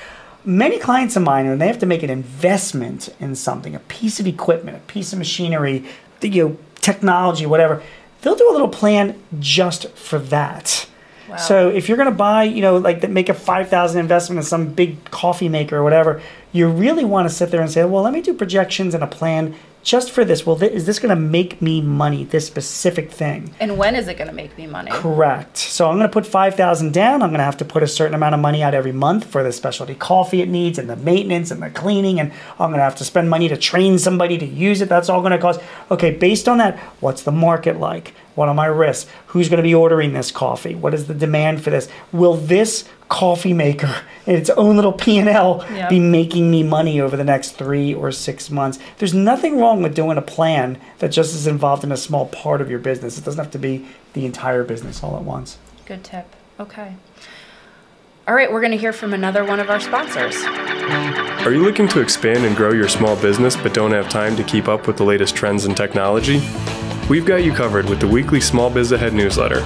many 0.48 0.80
clients 0.80 1.18
of 1.18 1.24
mine, 1.24 1.48
when 1.48 1.60
they 1.60 1.68
have 1.68 1.78
to 1.80 1.86
make 1.86 2.02
an 2.04 2.10
investment 2.10 3.10
in 3.20 3.36
something, 3.36 3.76
a 3.76 3.80
piece 3.80 4.20
of 4.20 4.26
equipment, 4.26 4.78
a 4.78 4.80
piece 4.92 5.12
of 5.12 5.20
machinery, 5.20 5.84
you 6.22 6.50
know, 6.50 6.58
technology, 6.76 7.46
whatever, 7.46 7.84
they'll 8.22 8.36
do 8.36 8.50
a 8.50 8.54
little 8.54 8.70
plan 8.70 9.22
just 9.40 9.90
for 9.90 10.18
that. 10.18 10.88
So 11.36 11.70
if 11.70 11.88
you're 11.88 11.98
going 11.98 12.10
to 12.10 12.16
buy, 12.16 12.44
you 12.44 12.62
know, 12.62 12.78
like 12.78 13.08
make 13.10 13.28
a 13.28 13.34
five 13.34 13.70
thousand 13.70 14.00
investment 14.00 14.38
in 14.40 14.44
some 14.46 14.68
big 14.74 15.04
coffee 15.12 15.50
maker 15.50 15.78
or 15.78 15.84
whatever, 15.84 16.22
you 16.54 16.70
really 16.70 17.04
want 17.04 17.28
to 17.28 17.34
sit 17.34 17.52
there 17.52 17.62
and 17.62 17.70
say, 17.70 17.84
well, 17.84 18.04
let 18.04 18.14
me 18.14 18.22
do 18.22 18.34
projections 18.34 18.94
and 18.94 19.04
a 19.04 19.08
plan 19.08 19.54
just 19.88 20.12
for 20.12 20.26
this. 20.26 20.46
Well, 20.46 20.58
th- 20.58 20.74
is 20.74 20.86
this 20.86 21.00
going 21.00 21.16
to 21.16 21.22
make 21.22 21.62
me 21.62 21.80
money? 21.80 22.26
This 22.26 22.46
specific 22.46 23.10
thing. 23.10 23.54
And 23.62 23.78
when 23.78 23.96
is 23.96 24.10
it 24.10 24.18
going 24.18 24.28
to 24.28 24.34
make 24.34 24.56
me 24.58 24.68
money? 24.68 24.92
Correct. 24.92 25.56
So 25.56 25.90
I'm 25.90 25.96
going 25.98 26.10
to 26.10 26.12
put 26.12 26.28
5000 26.28 26.94
down. 26.94 27.22
I'm 27.22 27.30
going 27.30 27.40
to 27.40 27.46
have 27.46 27.56
to 27.58 27.66
put 27.66 27.84
a 27.84 27.88
certain 27.88 28.14
amount 28.14 28.36
of 28.36 28.42
money 28.42 28.62
out 28.62 28.74
every 28.74 28.92
month 28.92 29.24
for 29.24 29.44
the 29.44 29.54
specialty 29.54 29.96
coffee 29.96 30.42
it 30.42 30.50
needs 30.50 30.78
and 30.78 30.90
the 30.90 30.98
maintenance 30.98 31.52
and 31.52 31.64
the 31.64 31.70
cleaning 31.70 32.20
and 32.20 32.34
I'm 32.60 32.70
going 32.70 32.80
to 32.80 32.84
have 32.84 32.98
to 32.98 33.06
spend 33.06 33.30
money 33.30 33.48
to 33.48 33.56
train 33.56 33.98
somebody 33.98 34.38
to 34.38 34.46
use 34.46 34.82
it. 34.82 34.90
That's 34.90 35.08
all 35.08 35.22
going 35.22 35.32
to 35.32 35.38
cost. 35.38 35.62
Okay, 35.90 36.12
based 36.12 36.50
on 36.50 36.58
that, 36.58 36.78
what's 37.00 37.24
the 37.24 37.32
market 37.32 37.80
like? 37.80 38.14
What 38.36 38.50
are 38.50 38.54
my 38.54 38.66
risks? 38.66 39.10
Who's 39.28 39.48
going 39.48 39.58
to 39.58 39.64
be 39.64 39.74
ordering 39.74 40.12
this 40.12 40.32
coffee? 40.32 40.76
What 40.76 40.94
is 40.94 41.08
the 41.08 41.14
demand 41.14 41.64
for 41.64 41.70
this? 41.70 41.88
Will 42.12 42.36
this 42.36 42.84
coffee 43.10 43.54
maker 43.54 43.94
in 44.26 44.36
its 44.36 44.50
own 44.52 44.76
little 44.76 44.92
P&L 44.94 45.66
Yeah. 45.74 45.88
be 45.88 46.00
making 46.00 46.52
me 46.52 46.64
money 46.64 47.00
over 47.00 47.16
the 47.16 47.24
next 47.24 47.52
3 47.52 47.94
or 47.94 48.12
6 48.12 48.50
months? 48.52 48.80
There's 48.98 49.14
nothing 49.14 49.60
wrong 49.60 49.82
with 49.82 49.96
doing 49.96 50.18
a 50.18 50.22
plan 50.22 50.78
that 51.00 51.10
just 51.10 51.34
is 51.34 51.48
involved 51.48 51.84
in 51.84 51.92
a 51.92 51.98
small 51.98 52.26
part 52.28 52.62
of 52.62 52.70
your 52.70 52.80
business. 52.80 53.18
It 53.18 53.24
doesn't 53.26 53.42
have 53.44 53.52
to 53.52 53.60
be 53.60 53.86
the 54.14 54.26
entire 54.26 54.64
business 54.64 55.02
all 55.04 55.16
at 55.16 55.24
once. 55.24 55.58
Good 55.86 56.04
tip. 56.04 56.26
Okay. 56.60 56.94
All 58.28 58.34
right, 58.36 58.52
we're 58.52 58.60
going 58.60 58.72
to 58.72 58.78
hear 58.78 58.92
from 58.92 59.14
another 59.14 59.46
one 59.46 59.62
of 59.62 59.70
our 59.70 59.80
sponsors. 59.80 60.36
Are 61.46 61.52
you 61.54 61.64
looking 61.64 61.88
to 61.90 62.02
expand 62.02 62.44
and 62.44 62.58
grow 62.58 62.74
your 62.74 62.90
small 62.90 63.16
business 63.16 63.56
but 63.56 63.74
don't 63.74 63.92
have 63.92 64.10
time 64.10 64.36
to 64.36 64.44
keep 64.44 64.68
up 64.68 64.86
with 64.86 64.98
the 64.98 65.04
latest 65.06 65.34
trends 65.34 65.64
in 65.66 65.74
technology? 65.76 66.42
We've 67.10 67.26
got 67.26 67.46
you 67.46 67.54
covered 67.54 67.88
with 67.90 68.02
the 68.02 68.08
weekly 68.08 68.42
Small 68.42 68.70
Biz 68.70 68.92
Ahead 68.92 69.14
newsletter. 69.14 69.64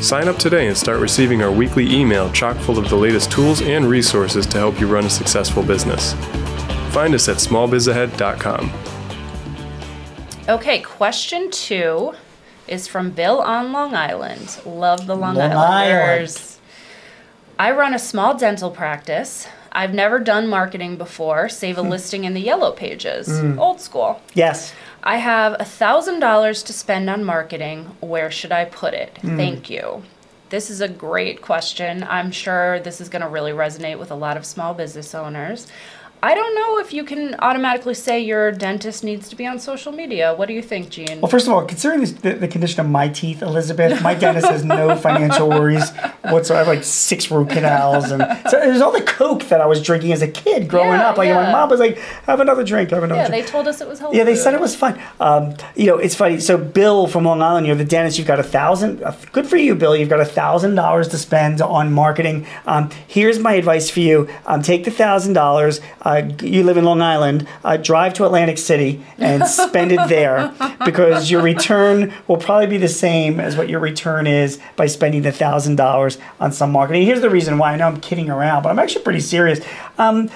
Sign 0.00 0.28
up 0.28 0.36
today 0.36 0.68
and 0.68 0.76
start 0.76 1.00
receiving 1.00 1.42
our 1.42 1.50
weekly 1.50 1.92
email 1.92 2.30
chock 2.30 2.56
full 2.58 2.78
of 2.78 2.88
the 2.88 2.96
latest 2.96 3.32
tools 3.32 3.62
and 3.62 3.84
resources 3.86 4.46
to 4.46 4.58
help 4.58 4.78
you 4.80 4.86
run 4.86 5.04
a 5.04 5.10
successful 5.10 5.62
business. 5.62 6.12
Find 6.92 7.14
us 7.14 7.28
at 7.28 7.36
smallbizahead.com. 7.36 8.72
Okay, 10.48 10.80
question 10.80 11.50
two 11.50 12.12
is 12.68 12.86
from 12.86 13.10
Bill 13.10 13.40
on 13.40 13.72
Long 13.72 13.94
Island. 13.94 14.60
Love 14.64 15.06
the 15.06 15.16
Long, 15.16 15.34
Long 15.34 15.52
Islanders. 15.52 16.60
I 17.58 17.72
run 17.72 17.92
a 17.92 17.98
small 17.98 18.36
dental 18.36 18.70
practice. 18.70 19.48
I've 19.72 19.92
never 19.92 20.18
done 20.18 20.48
marketing 20.48 20.96
before, 20.96 21.48
save 21.48 21.76
a 21.76 21.82
listing 21.94 22.24
in 22.24 22.34
the 22.34 22.40
yellow 22.40 22.70
pages. 22.70 23.40
Hmm. 23.40 23.58
Old 23.58 23.80
school. 23.80 24.22
Yes. 24.34 24.72
I 25.08 25.16
have 25.16 25.56
a 25.58 25.64
thousand 25.64 26.20
dollars 26.20 26.62
to 26.64 26.74
spend 26.74 27.08
on 27.08 27.24
marketing. 27.24 27.96
Where 28.00 28.30
should 28.30 28.52
I 28.52 28.66
put 28.66 28.92
it? 28.92 29.16
Hmm. 29.22 29.38
Thank 29.38 29.70
you. 29.70 30.02
This 30.50 30.68
is 30.68 30.82
a 30.82 30.88
great 30.88 31.40
question. 31.40 32.04
I'm 32.04 32.30
sure 32.30 32.78
this 32.80 33.00
is 33.00 33.08
going 33.08 33.22
to 33.22 33.28
really 33.28 33.52
resonate 33.52 33.98
with 33.98 34.10
a 34.10 34.14
lot 34.14 34.36
of 34.36 34.44
small 34.44 34.74
business 34.74 35.14
owners. 35.14 35.66
I 36.22 36.34
don't 36.34 36.54
know 36.54 36.78
if 36.80 36.92
you 36.92 37.04
can 37.04 37.36
automatically 37.38 37.94
say 37.94 38.18
your 38.18 38.50
dentist 38.50 39.04
needs 39.04 39.28
to 39.28 39.36
be 39.36 39.46
on 39.46 39.60
social 39.60 39.92
media. 39.92 40.34
What 40.34 40.48
do 40.48 40.54
you 40.54 40.62
think, 40.62 40.90
Gene? 40.90 41.20
Well, 41.20 41.30
first 41.30 41.46
of 41.46 41.52
all, 41.52 41.64
considering 41.64 42.00
this, 42.00 42.12
the, 42.12 42.32
the 42.34 42.48
condition 42.48 42.80
of 42.80 42.90
my 42.90 43.08
teeth, 43.08 43.40
Elizabeth, 43.40 44.02
my 44.02 44.14
dentist 44.14 44.48
has 44.48 44.64
no 44.64 44.96
financial 45.08 45.48
worries 45.48 45.90
whatsoever. 46.24 46.74
Like 46.74 46.82
six 46.84 47.30
root 47.30 47.50
canals, 47.50 48.10
and 48.10 48.22
so 48.50 48.58
there's 48.58 48.80
all 48.80 48.90
the 48.90 49.02
coke 49.02 49.44
that 49.44 49.60
I 49.60 49.66
was 49.66 49.80
drinking 49.80 50.12
as 50.12 50.22
a 50.22 50.28
kid 50.28 50.68
growing 50.68 50.88
Yeah, 50.88 51.10
up. 51.10 51.18
Like 51.18 51.32
my 51.32 51.52
mom 51.52 51.70
was 51.70 51.78
like, 51.78 51.98
"Have 52.26 52.40
another 52.40 52.64
drink, 52.64 52.90
have 52.90 53.04
another 53.04 53.20
yeah, 53.20 53.28
drink." 53.28 53.46
they 53.46 53.50
told 53.50 53.68
us 53.68 53.80
it 53.80 53.86
was 53.86 54.00
healthy. 54.00 54.16
Yeah, 54.16 54.24
they 54.24 54.34
said 54.34 54.54
it 54.54 54.60
was 54.60 54.74
fun. 54.74 55.00
Um, 55.20 55.54
you 55.76 55.86
know, 55.86 55.98
it's 55.98 56.16
funny. 56.16 56.40
So, 56.40 56.58
Bill 56.58 57.06
from 57.06 57.24
Long 57.24 57.40
Island, 57.42 57.66
you're 57.66 57.76
the 57.76 57.84
dentist. 57.84 58.18
You've 58.18 58.26
got 58.26 58.40
a 58.40 58.44
thousand. 58.44 59.02
Uh, 59.04 59.14
good 59.30 59.46
for 59.46 59.56
you, 59.56 59.76
Bill. 59.76 59.94
You've 59.96 60.08
got 60.08 60.20
a 60.20 60.24
thousand 60.24 60.74
dollars 60.74 61.06
to 61.08 61.18
spend 61.18 61.62
on 61.62 61.92
marketing. 61.92 62.46
Um, 62.66 62.90
here's 63.06 63.38
my 63.38 63.52
advice 63.54 63.88
for 63.88 64.00
you: 64.00 64.28
um, 64.46 64.62
take 64.62 64.84
the 64.84 64.90
thousand 64.90 65.34
dollars. 65.34 65.80
Uh, 66.08 66.26
You 66.40 66.64
live 66.64 66.78
in 66.78 66.84
Long 66.86 67.02
Island. 67.02 67.46
Uh, 67.62 67.76
drive 67.76 68.14
to 68.14 68.24
Atlantic 68.24 68.56
City 68.56 69.04
and 69.18 69.46
spend 69.46 69.92
it 69.92 70.08
there 70.08 70.54
because 70.86 71.30
your 71.30 71.42
return 71.42 72.14
will 72.26 72.38
probably 72.38 72.66
be 72.66 72.78
the 72.78 72.88
same 72.88 73.38
as 73.38 73.58
what 73.58 73.68
your 73.68 73.78
return 73.78 74.26
is 74.26 74.58
by 74.76 74.86
spending 74.86 75.20
the 75.20 75.32
thousand 75.32 75.76
dollars 75.76 76.16
on 76.40 76.50
some 76.50 76.72
marketing. 76.72 77.02
Here's 77.02 77.20
the 77.20 77.28
reason 77.28 77.58
why. 77.58 77.74
I 77.74 77.76
know 77.76 77.86
I'm 77.86 78.00
kidding 78.00 78.30
around, 78.30 78.62
but 78.62 78.70
I'm 78.70 78.78
actually 78.78 79.04
pretty 79.04 79.20
serious. 79.20 79.60
Um, 79.98 80.30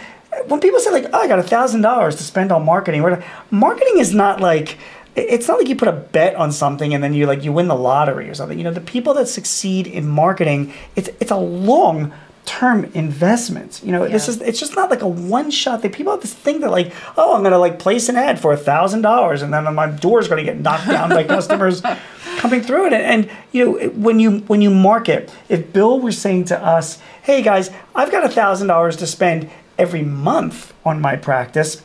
when 0.49 0.61
people 0.61 0.79
say 0.79 0.91
like, 0.91 1.07
"Oh, 1.11 1.21
I 1.21 1.27
got 1.27 1.39
a 1.39 1.43
thousand 1.43 1.81
dollars 1.81 2.17
to 2.17 2.23
spend 2.23 2.53
on 2.53 2.67
marketing," 2.67 3.03
marketing 3.51 3.99
is 3.99 4.13
not 4.13 4.41
like 4.41 4.77
it's 5.17 5.49
not 5.49 5.59
like 5.59 5.69
you 5.69 5.77
put 5.77 5.89
a 5.89 5.93
bet 5.93 6.35
on 6.37 6.53
something 6.53 6.93
and 6.95 7.03
then 7.03 7.15
you 7.15 7.27
like 7.27 7.45
you 7.45 7.53
win 7.53 7.69
the 7.69 7.75
lottery 7.75 8.29
or 8.29 8.35
something. 8.35 8.59
You 8.59 8.65
know, 8.65 8.73
the 8.73 8.81
people 8.81 9.15
that 9.15 9.27
succeed 9.29 9.87
in 9.87 10.07
marketing, 10.07 10.75
it's 10.97 11.09
it's 11.21 11.31
a 11.31 11.37
long 11.37 12.13
term 12.45 12.85
investments. 12.95 13.83
You 13.83 13.93
know, 13.93 14.09
this 14.09 14.29
is 14.29 14.41
it's 14.41 14.59
just 14.59 14.75
not 14.75 14.91
like 14.91 15.03
a 15.03 15.09
one 15.09 15.51
shot 15.51 15.83
thing. 15.83 15.93
People 15.93 16.13
have 16.13 16.23
this 16.23 16.35
thing 16.35 16.61
that 16.61 16.71
like, 16.71 16.93
oh, 17.17 17.35
I'm 17.35 17.43
gonna 17.43 17.59
like 17.59 17.79
place 17.79 18.09
an 18.09 18.17
ad 18.17 18.41
for 18.41 18.53
a 18.53 18.57
thousand 18.57 19.03
dollars, 19.03 19.43
and 19.43 19.53
then 19.53 19.73
my 19.75 19.87
door's 19.87 20.29
gonna 20.29 20.45
get 20.45 20.59
knocked 20.59 20.87
down 20.87 21.09
by 21.11 21.25
customers 21.39 21.83
coming 22.39 22.61
through 22.61 22.87
it. 22.87 22.93
And 22.95 23.31
you 23.53 23.65
know, 23.65 23.89
when 23.91 24.19
you 24.19 24.39
when 24.41 24.61
you 24.61 24.71
market, 24.71 25.31
if 25.49 25.73
Bill 25.73 26.01
were 26.01 26.13
saying 26.13 26.47
to 26.47 26.65
us, 26.65 26.99
hey 27.23 27.43
guys, 27.43 27.71
I've 27.95 28.11
got 28.11 28.25
a 28.25 28.29
thousand 28.29 28.67
dollars 28.69 28.97
to 28.97 29.07
spend 29.07 29.49
every 29.79 30.03
month 30.03 30.75
on 30.85 31.01
my 31.01 31.17
practice. 31.17 31.83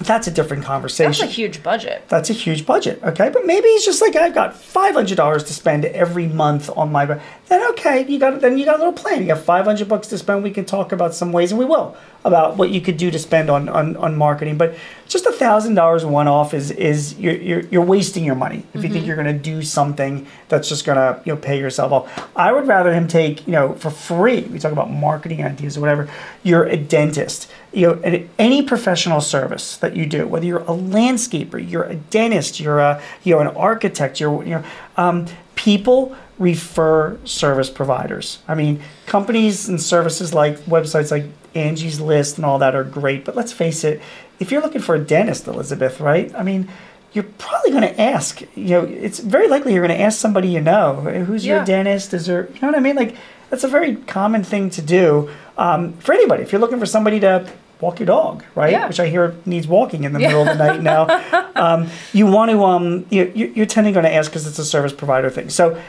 That's 0.00 0.26
a 0.26 0.30
different 0.32 0.64
conversation. 0.64 1.12
That's 1.12 1.22
a 1.22 1.26
huge 1.26 1.62
budget. 1.62 2.02
That's 2.08 2.28
a 2.28 2.32
huge 2.32 2.66
budget, 2.66 3.00
okay? 3.04 3.30
But 3.30 3.46
maybe 3.46 3.68
he's 3.68 3.84
just 3.84 4.02
like, 4.02 4.16
I've 4.16 4.34
got 4.34 4.56
five 4.56 4.94
hundred 4.94 5.16
dollars 5.16 5.44
to 5.44 5.52
spend 5.52 5.84
every 5.84 6.26
month 6.26 6.68
on 6.76 6.90
my. 6.90 7.06
bu-" 7.06 7.20
Then 7.46 7.62
okay, 7.70 8.04
you 8.04 8.18
got 8.18 8.40
then 8.40 8.58
you 8.58 8.64
got 8.64 8.74
a 8.74 8.78
little 8.78 8.92
plan. 8.92 9.20
You 9.20 9.28
got 9.28 9.38
five 9.38 9.64
hundred 9.64 9.88
bucks 9.88 10.08
to 10.08 10.18
spend. 10.18 10.42
We 10.42 10.50
can 10.50 10.64
talk 10.64 10.90
about 10.90 11.14
some 11.14 11.30
ways, 11.30 11.52
and 11.52 11.60
we 11.60 11.64
will 11.64 11.96
about 12.24 12.56
what 12.56 12.70
you 12.70 12.80
could 12.80 12.96
do 12.96 13.12
to 13.12 13.18
spend 13.20 13.48
on 13.48 13.68
on, 13.68 13.96
on 13.96 14.16
marketing. 14.16 14.58
But 14.58 14.74
just 15.06 15.26
a 15.26 15.32
thousand 15.32 15.76
dollars 15.76 16.04
one 16.04 16.26
off 16.26 16.54
is 16.54 16.72
is 16.72 17.16
you're, 17.20 17.36
you're 17.36 17.60
you're 17.60 17.84
wasting 17.84 18.24
your 18.24 18.34
money 18.34 18.64
if 18.74 18.82
you 18.82 18.82
think 18.82 18.94
mm-hmm. 18.94 19.06
you're 19.06 19.16
going 19.16 19.32
to 19.32 19.38
do 19.38 19.62
something 19.62 20.26
that's 20.48 20.68
just 20.68 20.84
going 20.84 20.96
to 20.96 21.22
you 21.24 21.34
know 21.34 21.40
pay 21.40 21.56
yourself 21.56 21.92
off. 21.92 22.30
I 22.34 22.52
would 22.52 22.66
rather 22.66 22.92
him 22.92 23.06
take 23.06 23.46
you 23.46 23.52
know 23.52 23.74
for 23.74 23.90
free. 23.90 24.40
We 24.40 24.58
talk 24.58 24.72
about 24.72 24.90
marketing 24.90 25.44
ideas 25.44 25.76
or 25.76 25.82
whatever. 25.82 26.10
You're 26.42 26.64
a 26.64 26.76
dentist 26.76 27.48
you 27.74 27.88
know, 27.88 28.28
any 28.38 28.62
professional 28.62 29.20
service 29.20 29.76
that 29.78 29.96
you 29.96 30.06
do, 30.06 30.26
whether 30.26 30.46
you're 30.46 30.60
a 30.60 30.66
landscaper, 30.66 31.58
you're 31.70 31.84
a 31.84 31.96
dentist, 31.96 32.60
you're 32.60 32.78
a, 32.78 33.02
you 33.24 33.34
know, 33.34 33.40
an 33.40 33.48
architect, 33.48 34.20
you're, 34.20 34.42
you 34.44 34.50
know, 34.50 34.64
um, 34.96 35.26
people 35.56 36.14
refer 36.38 37.18
service 37.24 37.70
providers. 37.70 38.38
I 38.48 38.54
mean, 38.54 38.82
companies 39.06 39.68
and 39.68 39.80
services 39.80 40.32
like 40.32 40.58
websites 40.60 41.10
like 41.10 41.24
Angie's 41.54 42.00
List 42.00 42.36
and 42.36 42.44
all 42.44 42.58
that 42.58 42.74
are 42.74 42.84
great, 42.84 43.24
but 43.24 43.36
let's 43.36 43.52
face 43.52 43.84
it, 43.84 44.00
if 44.40 44.50
you're 44.50 44.62
looking 44.62 44.80
for 44.80 44.94
a 44.94 44.98
dentist, 44.98 45.46
Elizabeth, 45.46 46.00
right? 46.00 46.34
I 46.34 46.42
mean, 46.42 46.68
you're 47.12 47.24
probably 47.24 47.70
going 47.70 47.82
to 47.82 48.00
ask, 48.00 48.40
you 48.56 48.70
know, 48.70 48.82
it's 48.82 49.20
very 49.20 49.46
likely 49.48 49.72
you're 49.72 49.86
going 49.86 49.96
to 49.96 50.02
ask 50.02 50.18
somebody 50.18 50.48
you 50.48 50.60
know, 50.60 50.94
who's 51.26 51.46
your 51.46 51.64
dentist? 51.64 52.12
Is 52.12 52.26
there, 52.26 52.48
you 52.52 52.60
know 52.60 52.68
what 52.68 52.76
I 52.76 52.80
mean? 52.80 52.96
Like, 52.96 53.16
that's 53.50 53.62
a 53.62 53.68
very 53.68 53.94
common 53.96 54.42
thing 54.42 54.70
to 54.70 54.82
do 54.82 55.30
um, 55.56 55.92
for 55.94 56.12
anybody. 56.12 56.42
If 56.42 56.50
you're 56.50 56.60
looking 56.60 56.80
for 56.80 56.86
somebody 56.86 57.20
to 57.20 57.48
walk 57.84 57.98
your 58.00 58.06
dog, 58.06 58.42
right? 58.54 58.72
Yeah. 58.72 58.88
Which 58.88 58.98
I 59.00 59.06
hear 59.08 59.34
needs 59.46 59.66
walking 59.68 60.04
in 60.04 60.12
the 60.12 60.18
middle 60.18 60.40
of 60.42 60.58
the 60.58 60.64
night 60.66 60.82
now. 60.82 61.04
Um, 61.56 61.86
you 62.12 62.26
want 62.26 62.50
to, 62.50 62.64
um, 62.64 63.06
you, 63.10 63.30
you- 63.32 63.52
you're 63.54 63.66
tending 63.66 63.92
going 63.92 64.04
to 64.04 64.12
ask 64.12 64.28
because 64.28 64.44
it's 64.44 64.58
a 64.58 64.64
service 64.64 64.92
provider 64.92 65.30
thing. 65.30 65.50
So 65.50 65.80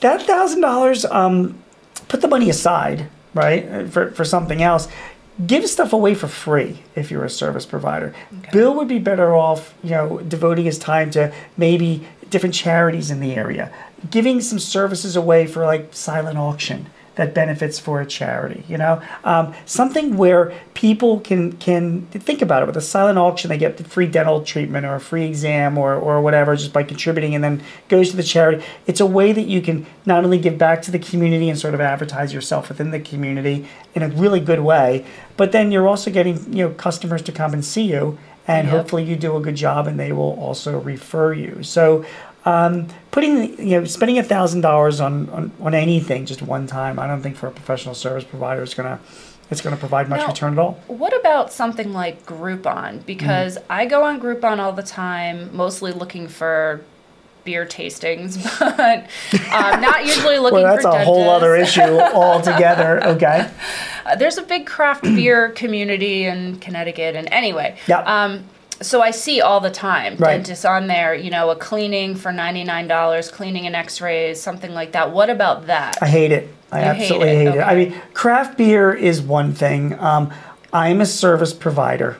that 0.00 0.20
thousand 0.22 0.60
dollars, 0.60 1.06
um, 1.06 1.56
put 2.08 2.20
the 2.20 2.28
money 2.28 2.50
aside, 2.50 3.08
right, 3.32 3.66
uh, 3.66 3.86
for, 3.86 4.10
for 4.10 4.26
something 4.26 4.62
else. 4.62 4.88
Give 5.46 5.66
stuff 5.66 5.94
away 5.94 6.14
for 6.14 6.28
free 6.28 6.82
if 6.94 7.10
you're 7.10 7.24
a 7.24 7.30
service 7.30 7.64
provider. 7.64 8.14
Bill 8.52 8.74
would 8.74 8.88
be 8.88 8.98
better 8.98 9.34
off, 9.34 9.72
you 9.82 9.92
know, 9.92 10.18
devoting 10.18 10.66
his 10.66 10.78
time 10.78 11.10
to 11.12 11.32
maybe 11.56 12.06
different 12.28 12.54
charities 12.54 13.10
in 13.10 13.20
the 13.20 13.34
area, 13.34 13.72
giving 14.10 14.42
some 14.42 14.58
services 14.58 15.16
away 15.16 15.46
for 15.46 15.64
like 15.64 15.94
silent 15.94 16.36
auction 16.36 16.86
that 17.16 17.34
benefits 17.34 17.78
for 17.78 18.00
a 18.00 18.06
charity. 18.06 18.64
You 18.68 18.78
know, 18.78 19.02
um, 19.24 19.52
something 19.66 20.16
where 20.16 20.52
people 20.74 21.20
can 21.20 21.52
can 21.52 22.02
think 22.06 22.40
about 22.42 22.62
it. 22.62 22.66
With 22.66 22.76
a 22.76 22.80
silent 22.80 23.18
auction, 23.18 23.48
they 23.48 23.58
get 23.58 23.76
the 23.76 23.84
free 23.84 24.06
dental 24.06 24.42
treatment 24.42 24.86
or 24.86 24.94
a 24.94 25.00
free 25.00 25.24
exam 25.26 25.76
or 25.76 25.94
or 25.94 26.20
whatever 26.20 26.56
just 26.56 26.72
by 26.72 26.82
contributing, 26.82 27.34
and 27.34 27.42
then 27.42 27.62
goes 27.88 28.10
to 28.10 28.16
the 28.16 28.22
charity. 28.22 28.64
It's 28.86 29.00
a 29.00 29.06
way 29.06 29.32
that 29.32 29.46
you 29.46 29.60
can 29.60 29.86
not 30.06 30.24
only 30.24 30.38
give 30.38 30.56
back 30.58 30.82
to 30.82 30.90
the 30.90 30.98
community 30.98 31.48
and 31.50 31.58
sort 31.58 31.74
of 31.74 31.80
advertise 31.80 32.32
yourself 32.32 32.68
within 32.68 32.90
the 32.90 33.00
community 33.00 33.66
in 33.94 34.02
a 34.02 34.08
really 34.08 34.40
good 34.40 34.60
way, 34.60 35.04
but 35.36 35.52
then 35.52 35.72
you're 35.72 35.88
also 35.88 36.10
getting 36.10 36.52
you 36.52 36.68
know 36.68 36.74
customers 36.74 37.22
to 37.22 37.32
come 37.32 37.52
and 37.52 37.64
see 37.64 37.82
you. 37.82 38.18
And 38.48 38.66
Yep. 38.66 38.76
hopefully 38.76 39.04
you 39.04 39.14
do 39.16 39.36
a 39.36 39.40
good 39.40 39.54
job, 39.54 39.86
and 39.86 40.00
they 40.00 40.10
will 40.10 40.32
also 40.40 40.80
refer 40.80 41.32
you. 41.34 41.62
So, 41.62 42.04
um, 42.44 42.88
putting 43.10 43.58
you 43.58 43.80
know 43.80 43.84
spending 43.84 44.18
a 44.18 44.22
thousand 44.22 44.60
dollars 44.62 45.00
on 45.00 45.28
on 45.30 45.52
on 45.60 45.74
anything 45.74 46.26
just 46.26 46.42
one 46.42 46.66
time, 46.66 46.98
I 46.98 47.06
don't 47.06 47.22
think 47.22 47.36
for 47.36 47.46
a 47.46 47.50
professional 47.52 47.94
service 47.94 48.24
provider 48.24 48.62
is 48.62 48.74
gonna 48.74 48.98
it's 49.50 49.60
gonna 49.60 49.76
provide 49.76 50.08
much 50.08 50.20
Now- 50.20 50.28
return 50.28 50.52
at 50.54 50.58
all. 50.58 50.80
What 50.86 51.18
about 51.18 51.52
something 51.52 51.92
like 51.92 52.24
Groupon? 52.26 53.04
Because 53.04 53.56
Mm-hmm. 53.56 53.72
I 53.72 53.86
go 53.86 54.04
on 54.04 54.20
Groupon 54.20 54.58
all 54.58 54.72
the 54.72 54.82
time, 54.82 55.54
mostly 55.54 55.92
looking 55.92 56.28
for 56.28 56.80
beer 57.42 57.64
tastings, 57.66 58.36
but 58.76 59.06
um, 59.52 59.80
not 59.80 60.04
usually 60.06 60.38
looking 60.44 60.62
Well, 60.62 60.76
that's 60.76 60.82
for 60.82 60.90
a 60.96 61.04
whole 61.04 61.28
other 61.30 61.56
issue 61.56 61.80
altogether. 62.14 63.02
Okay. 63.06 63.50
Uh, 64.06 64.14
There's 64.16 64.38
a 64.38 64.42
big 64.42 64.66
craft 64.66 65.02
beer 65.02 65.48
community 65.50 66.26
in 66.26 66.58
Connecticut, 66.60 67.16
and 67.16 67.28
anyway. 67.32 67.76
Yep. 67.88 68.06
Um, 68.06 68.44
so 68.82 69.02
I 69.02 69.10
see 69.10 69.40
all 69.40 69.60
the 69.60 69.70
time 69.70 70.16
Right. 70.18 70.32
dentists 70.36 70.64
on 70.64 70.86
there, 70.86 71.14
you 71.14 71.30
know, 71.30 71.50
a 71.50 71.56
cleaning 71.56 72.14
for 72.14 72.32
ninety 72.32 72.64
nine 72.64 72.88
dollars, 72.88 73.30
cleaning 73.30 73.66
and 73.66 73.76
X-rays, 73.76 74.40
something 74.40 74.72
like 74.72 74.92
that. 74.92 75.12
What 75.12 75.30
about 75.30 75.66
that? 75.66 75.98
I 76.00 76.06
hate 76.06 76.32
it. 76.32 76.52
I 76.72 76.78
You 76.78 76.84
hate 76.94 77.02
absolutely 77.02 77.28
it, 77.28 77.36
hate 77.52 77.58
it. 77.58 77.62
I 77.62 77.74
mean, 77.74 77.94
craft 78.14 78.56
beer 78.56 78.92
is 78.92 79.20
one 79.20 79.52
thing. 79.52 79.98
Um, 79.98 80.32
I'm 80.72 81.00
a 81.00 81.06
service 81.06 81.52
provider. 81.52 82.16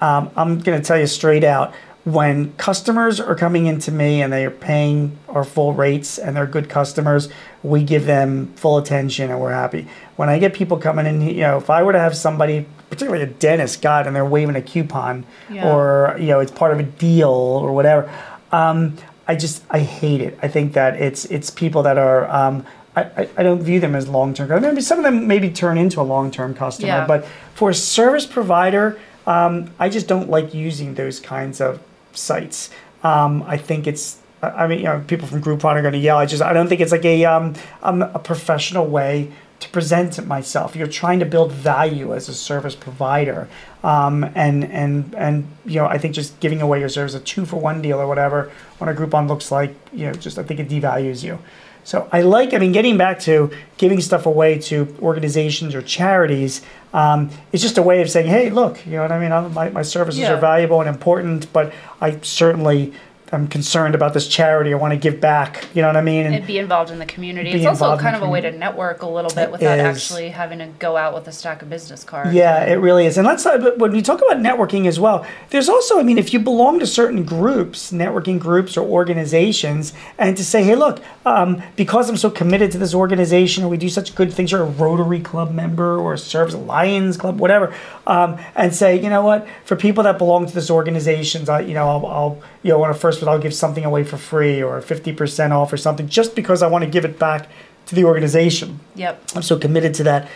Um, 0.00 0.30
I'm 0.36 0.60
going 0.60 0.80
to 0.80 0.86
tell 0.86 0.98
you 0.98 1.06
straight 1.08 1.42
out 1.44 1.74
when 2.04 2.52
customers 2.54 3.20
are 3.20 3.34
coming 3.34 3.66
into 3.66 3.90
me 3.92 4.22
and 4.22 4.32
they 4.32 4.46
are 4.46 4.50
paying 4.50 5.18
our 5.28 5.44
full 5.44 5.74
rates 5.74 6.16
and 6.16 6.36
they're 6.36 6.46
good 6.46 6.68
customers, 6.70 7.28
we 7.62 7.82
give 7.82 8.06
them 8.06 8.50
full 8.54 8.78
attention 8.78 9.30
and 9.30 9.40
we're 9.40 9.52
happy. 9.52 9.86
When 10.16 10.28
I 10.30 10.38
get 10.38 10.54
people 10.54 10.78
coming 10.78 11.04
in, 11.04 11.20
you 11.20 11.42
know, 11.42 11.58
if 11.58 11.68
I 11.68 11.82
were 11.82 11.92
to 11.92 11.98
have 11.98 12.16
somebody, 12.16 12.64
particularly 12.90 13.22
a 13.22 13.26
dentist, 13.26 13.82
God, 13.82 14.06
and 14.06 14.14
they're 14.16 14.24
waving 14.24 14.56
a 14.56 14.62
coupon 14.62 15.24
Yeah. 15.50 15.72
or, 15.72 16.16
you 16.18 16.26
know, 16.28 16.40
it's 16.40 16.52
part 16.52 16.72
of 16.72 16.78
a 16.78 16.84
deal 16.84 17.28
or 17.28 17.72
whatever, 17.72 18.10
um, 18.52 18.96
I 19.26 19.34
just, 19.36 19.62
I 19.70 19.80
hate 19.80 20.22
it. 20.22 20.38
I 20.42 20.48
think 20.48 20.72
that 20.72 21.00
it's, 21.00 21.26
it's 21.26 21.50
people 21.50 21.82
that 21.82 21.98
are, 21.98 22.28
um, 22.30 22.64
I, 22.96 23.28
I, 23.36 23.42
don't 23.42 23.62
view 23.62 23.78
them 23.78 23.94
as 23.94 24.08
long 24.08 24.34
term. 24.34 24.48
Maybe 24.60 24.80
some 24.80 24.98
of 24.98 25.04
them 25.04 25.28
maybe 25.28 25.50
turn 25.50 25.78
into 25.78 26.00
a 26.00 26.02
long 26.02 26.30
term 26.30 26.54
customer, 26.54 26.88
Yeah. 26.88 27.06
but 27.06 27.26
for 27.54 27.70
a 27.70 27.74
service 27.74 28.26
provider, 28.26 28.98
um, 29.26 29.70
I 29.78 29.88
just 29.88 30.08
don't 30.08 30.30
like 30.30 30.54
using 30.54 30.94
those 30.94 31.20
kinds 31.20 31.60
of 31.60 31.80
sites. 32.12 32.70
Um, 33.04 33.44
I 33.46 33.56
think 33.56 33.86
it's. 33.86 34.18
I 34.42 34.48
I 34.48 34.66
mean, 34.66 34.78
you 34.78 34.84
know, 34.86 35.04
people 35.06 35.28
from 35.28 35.42
Groupon 35.42 35.74
are 35.74 35.82
going 35.82 35.92
to 35.92 35.98
yell. 35.98 36.16
I 36.16 36.26
just, 36.26 36.42
I 36.42 36.52
don't 36.52 36.66
think 36.68 36.80
it's 36.80 36.92
like 36.92 37.04
a 37.04 37.24
um, 37.24 37.54
um, 37.82 38.02
a 38.02 38.18
professional 38.18 38.86
way 38.86 39.30
to 39.60 39.68
present 39.70 40.24
myself. 40.26 40.76
You're 40.76 40.86
trying 40.86 41.18
to 41.20 41.26
build 41.26 41.52
value 41.52 42.14
as 42.14 42.28
a 42.28 42.34
service 42.34 42.74
provider, 42.76 43.48
um, 43.82 44.24
and 44.34 44.64
and 44.64 45.14
and 45.16 45.46
you 45.64 45.76
know, 45.80 45.86
I 45.86 45.98
think 45.98 46.14
just 46.14 46.38
giving 46.40 46.60
away 46.62 46.80
your 46.80 46.88
service, 46.88 47.14
a 47.14 47.20
two 47.20 47.44
for 47.44 47.56
one 47.56 47.82
deal 47.82 48.00
or 48.00 48.06
whatever, 48.06 48.50
on 48.80 48.88
a 48.88 48.94
Groupon 48.94 49.26
looks 49.28 49.50
like, 49.50 49.74
you 49.92 50.06
know, 50.06 50.12
just 50.12 50.38
I 50.38 50.42
think 50.42 50.60
it 50.60 50.68
devalues 50.68 51.24
you. 51.24 51.38
So 51.84 52.06
I 52.12 52.20
like, 52.20 52.52
I 52.52 52.58
mean, 52.58 52.72
getting 52.72 52.98
back 52.98 53.18
to 53.20 53.50
giving 53.78 54.00
stuff 54.02 54.26
away 54.26 54.58
to 54.58 54.94
organizations 55.00 55.74
or 55.74 55.80
charities, 55.80 56.60
um, 56.92 57.30
it's 57.50 57.62
just 57.62 57.78
a 57.78 57.82
way 57.82 58.02
of 58.02 58.10
saying, 58.10 58.26
hey, 58.26 58.50
look, 58.50 58.84
you 58.84 58.92
know 58.92 59.02
what 59.02 59.12
I 59.12 59.18
mean? 59.18 59.54
My, 59.54 59.70
my 59.70 59.80
services 59.80 60.20
Yeah. 60.20 60.34
are 60.34 60.36
valuable 60.40 60.80
and 60.80 60.88
important, 60.88 61.50
but 61.50 61.72
I 62.00 62.18
certainly 62.20 62.92
am 63.32 63.48
concerned 63.48 63.94
about 63.94 64.14
this 64.14 64.26
charity. 64.28 64.72
I 64.72 64.76
want 64.76 64.92
to 64.92 64.98
give 64.98 65.20
back, 65.20 65.66
you 65.74 65.82
know 65.82 65.88
what 65.88 65.96
I 65.96 66.02
mean? 66.02 66.26
And 66.26 66.34
and 66.34 66.46
be 66.46 66.58
involved 66.58 66.90
in 66.90 66.98
the 66.98 67.06
community. 67.06 67.50
It's 67.50 67.66
also 67.66 67.96
kind 67.96 68.16
of 68.16 68.22
a 68.22 68.28
way 68.28 68.40
to 68.40 68.50
network 68.50 69.02
a 69.02 69.08
little 69.08 69.30
bit 69.34 69.50
without 69.50 69.78
is. 69.78 69.84
actually 69.84 70.30
having 70.30 70.58
to 70.58 70.66
go 70.78 70.96
out 70.96 71.14
with 71.14 71.28
a 71.28 71.32
stack 71.32 71.62
of 71.62 71.70
business 71.70 72.04
cards. 72.04 72.32
Yeah, 72.32 72.64
it 72.64 72.76
really 72.76 73.06
is. 73.06 73.18
And 73.18 73.26
let's 73.26 73.44
uh, 73.44 73.58
but 73.58 73.78
when 73.78 73.92
we 73.92 74.02
talk 74.02 74.20
about 74.20 74.38
networking 74.38 74.86
as 74.86 74.98
well, 74.98 75.26
there's 75.50 75.68
also, 75.68 75.98
I 75.98 76.02
mean, 76.02 76.18
if 76.18 76.32
you 76.32 76.38
belong 76.38 76.78
to 76.80 76.86
certain 76.86 77.24
groups, 77.24 77.92
networking 77.92 78.38
groups 78.38 78.76
or 78.76 78.86
organizations, 78.86 79.92
and 80.18 80.36
to 80.36 80.44
say, 80.44 80.62
hey, 80.62 80.74
look, 80.74 81.02
um, 81.26 81.62
because 81.76 82.08
I'm 82.08 82.16
so 82.16 82.30
committed 82.30 82.72
to 82.72 82.78
this 82.78 82.94
organization, 82.94 83.64
or 83.64 83.68
we 83.68 83.76
do 83.76 83.88
such 83.88 84.14
good 84.14 84.32
things, 84.32 84.52
you're 84.52 84.62
a 84.62 84.64
Rotary 84.64 85.20
Club 85.20 85.52
member 85.52 85.98
or 85.98 86.14
a 86.14 86.18
Service 86.18 86.54
Lions 86.54 87.16
Club, 87.16 87.38
whatever, 87.38 87.74
um, 88.06 88.38
and 88.54 88.74
say, 88.74 89.00
you 89.00 89.10
know 89.10 89.22
what, 89.22 89.46
for 89.64 89.76
people 89.76 90.04
that 90.04 90.18
belong 90.18 90.46
to 90.46 90.54
this 90.54 90.70
organizations, 90.70 91.48
I, 91.48 91.60
you 91.60 91.74
know, 91.74 91.88
I'll, 91.88 92.06
I'll 92.06 92.42
you 92.68 92.74
know, 92.74 92.84
on 92.84 92.90
a 92.90 92.94
first, 92.94 93.22
I'll 93.22 93.38
give 93.38 93.54
something 93.54 93.84
away 93.86 94.04
for 94.04 94.18
free 94.18 94.62
or 94.62 94.80
50% 94.82 95.52
off 95.52 95.72
or 95.72 95.78
something, 95.78 96.06
just 96.06 96.34
because 96.36 96.62
I 96.62 96.66
want 96.68 96.84
to 96.84 96.90
give 96.90 97.06
it 97.06 97.18
back 97.18 97.48
to 97.86 97.94
the 97.94 98.04
organization. 98.04 98.78
Yep. 98.94 99.22
I'm 99.34 99.42
so 99.42 99.58
committed 99.58 99.94
to 99.94 100.02
that. 100.04 100.28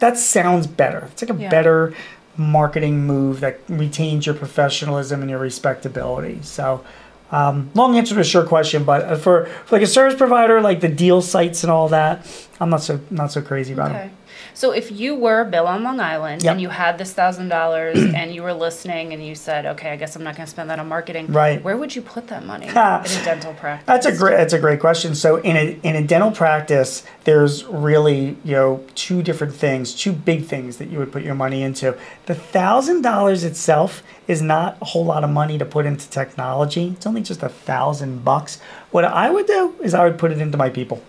That 0.00 0.18
sounds 0.18 0.66
better. 0.66 1.08
It's 1.12 1.22
like 1.22 1.30
a 1.30 1.40
Yeah. 1.40 1.48
better 1.48 1.94
marketing 2.36 3.06
move 3.06 3.38
that 3.40 3.60
retains 3.68 4.26
your 4.26 4.34
professionalism 4.34 5.20
and 5.20 5.30
your 5.30 5.38
respectability. 5.38 6.40
So, 6.42 6.82
um, 7.30 7.70
long 7.74 7.96
answer 7.96 8.14
to 8.16 8.20
a 8.20 8.24
short 8.24 8.48
question, 8.48 8.82
but 8.84 9.02
uh, 9.04 9.16
for, 9.16 9.46
for 9.66 9.76
like 9.76 9.82
a 9.82 9.86
service 9.86 10.16
provider, 10.18 10.60
like 10.60 10.80
the 10.80 10.88
deal 10.88 11.22
sites 11.22 11.62
and 11.62 11.70
all 11.70 11.88
that, 11.90 12.26
I'm 12.60 12.70
not 12.70 12.82
so 12.82 13.00
not 13.10 13.30
so 13.32 13.40
crazy 13.40 13.72
about 13.72 13.90
Okay. 13.90 13.98
them. 14.08 14.10
So 14.54 14.72
if 14.72 14.90
you 14.90 15.14
were 15.14 15.44
Bill 15.44 15.66
on 15.66 15.82
Long 15.84 16.00
Island 16.00 16.42
Yep. 16.42 16.52
and 16.52 16.60
you 16.60 16.68
had 16.68 16.98
this 16.98 17.12
thousand 17.12 17.48
dollars 17.48 17.98
and 18.14 18.34
you 18.34 18.42
were 18.42 18.52
listening 18.52 19.12
and 19.12 19.24
you 19.24 19.34
said, 19.34 19.64
okay, 19.66 19.90
I 19.90 19.96
guess 19.96 20.16
I'm 20.16 20.24
not 20.24 20.36
going 20.36 20.46
to 20.46 20.50
spend 20.50 20.68
that 20.70 20.78
on 20.78 20.88
marketing. 20.88 21.28
Right. 21.28 21.62
Where 21.62 21.76
would 21.76 21.94
you 21.94 22.02
put 22.02 22.28
that 22.28 22.44
money 22.44 22.66
in 22.68 22.76
a 22.76 23.04
dental 23.24 23.54
practice? 23.54 23.86
That's 23.86 24.06
a 24.06 24.16
great. 24.16 24.36
That's 24.36 24.52
a 24.52 24.58
great 24.58 24.80
question. 24.80 25.14
So 25.14 25.36
in 25.36 25.56
a 25.56 25.78
in 25.82 25.94
a 25.96 26.02
dental 26.06 26.30
practice, 26.32 27.04
there's 27.24 27.64
really 27.64 28.36
you 28.44 28.52
know 28.52 28.84
two 28.94 29.22
different 29.22 29.54
things, 29.54 29.94
two 29.94 30.12
big 30.12 30.44
things 30.46 30.78
that 30.78 30.88
you 30.90 30.98
would 30.98 31.12
put 31.12 31.22
your 31.22 31.34
money 31.36 31.62
into. 31.62 31.96
The 32.26 32.34
thousand 32.34 33.02
dollars 33.02 33.44
itself 33.44 34.02
is 34.26 34.42
not 34.42 34.76
a 34.82 34.84
whole 34.84 35.04
lot 35.06 35.24
of 35.24 35.30
money 35.30 35.56
to 35.58 35.64
put 35.64 35.86
into 35.86 36.08
technology. 36.10 36.88
It's 36.96 37.06
only 37.06 37.22
just 37.22 37.42
a 37.42 37.48
thousand 37.48 38.24
bucks. 38.24 38.60
What 38.90 39.04
I 39.04 39.30
would 39.30 39.46
do 39.46 39.74
is 39.82 39.94
I 39.94 40.04
would 40.04 40.18
put 40.18 40.32
it 40.32 40.38
into 40.40 40.58
my 40.58 40.68
people. 40.68 41.02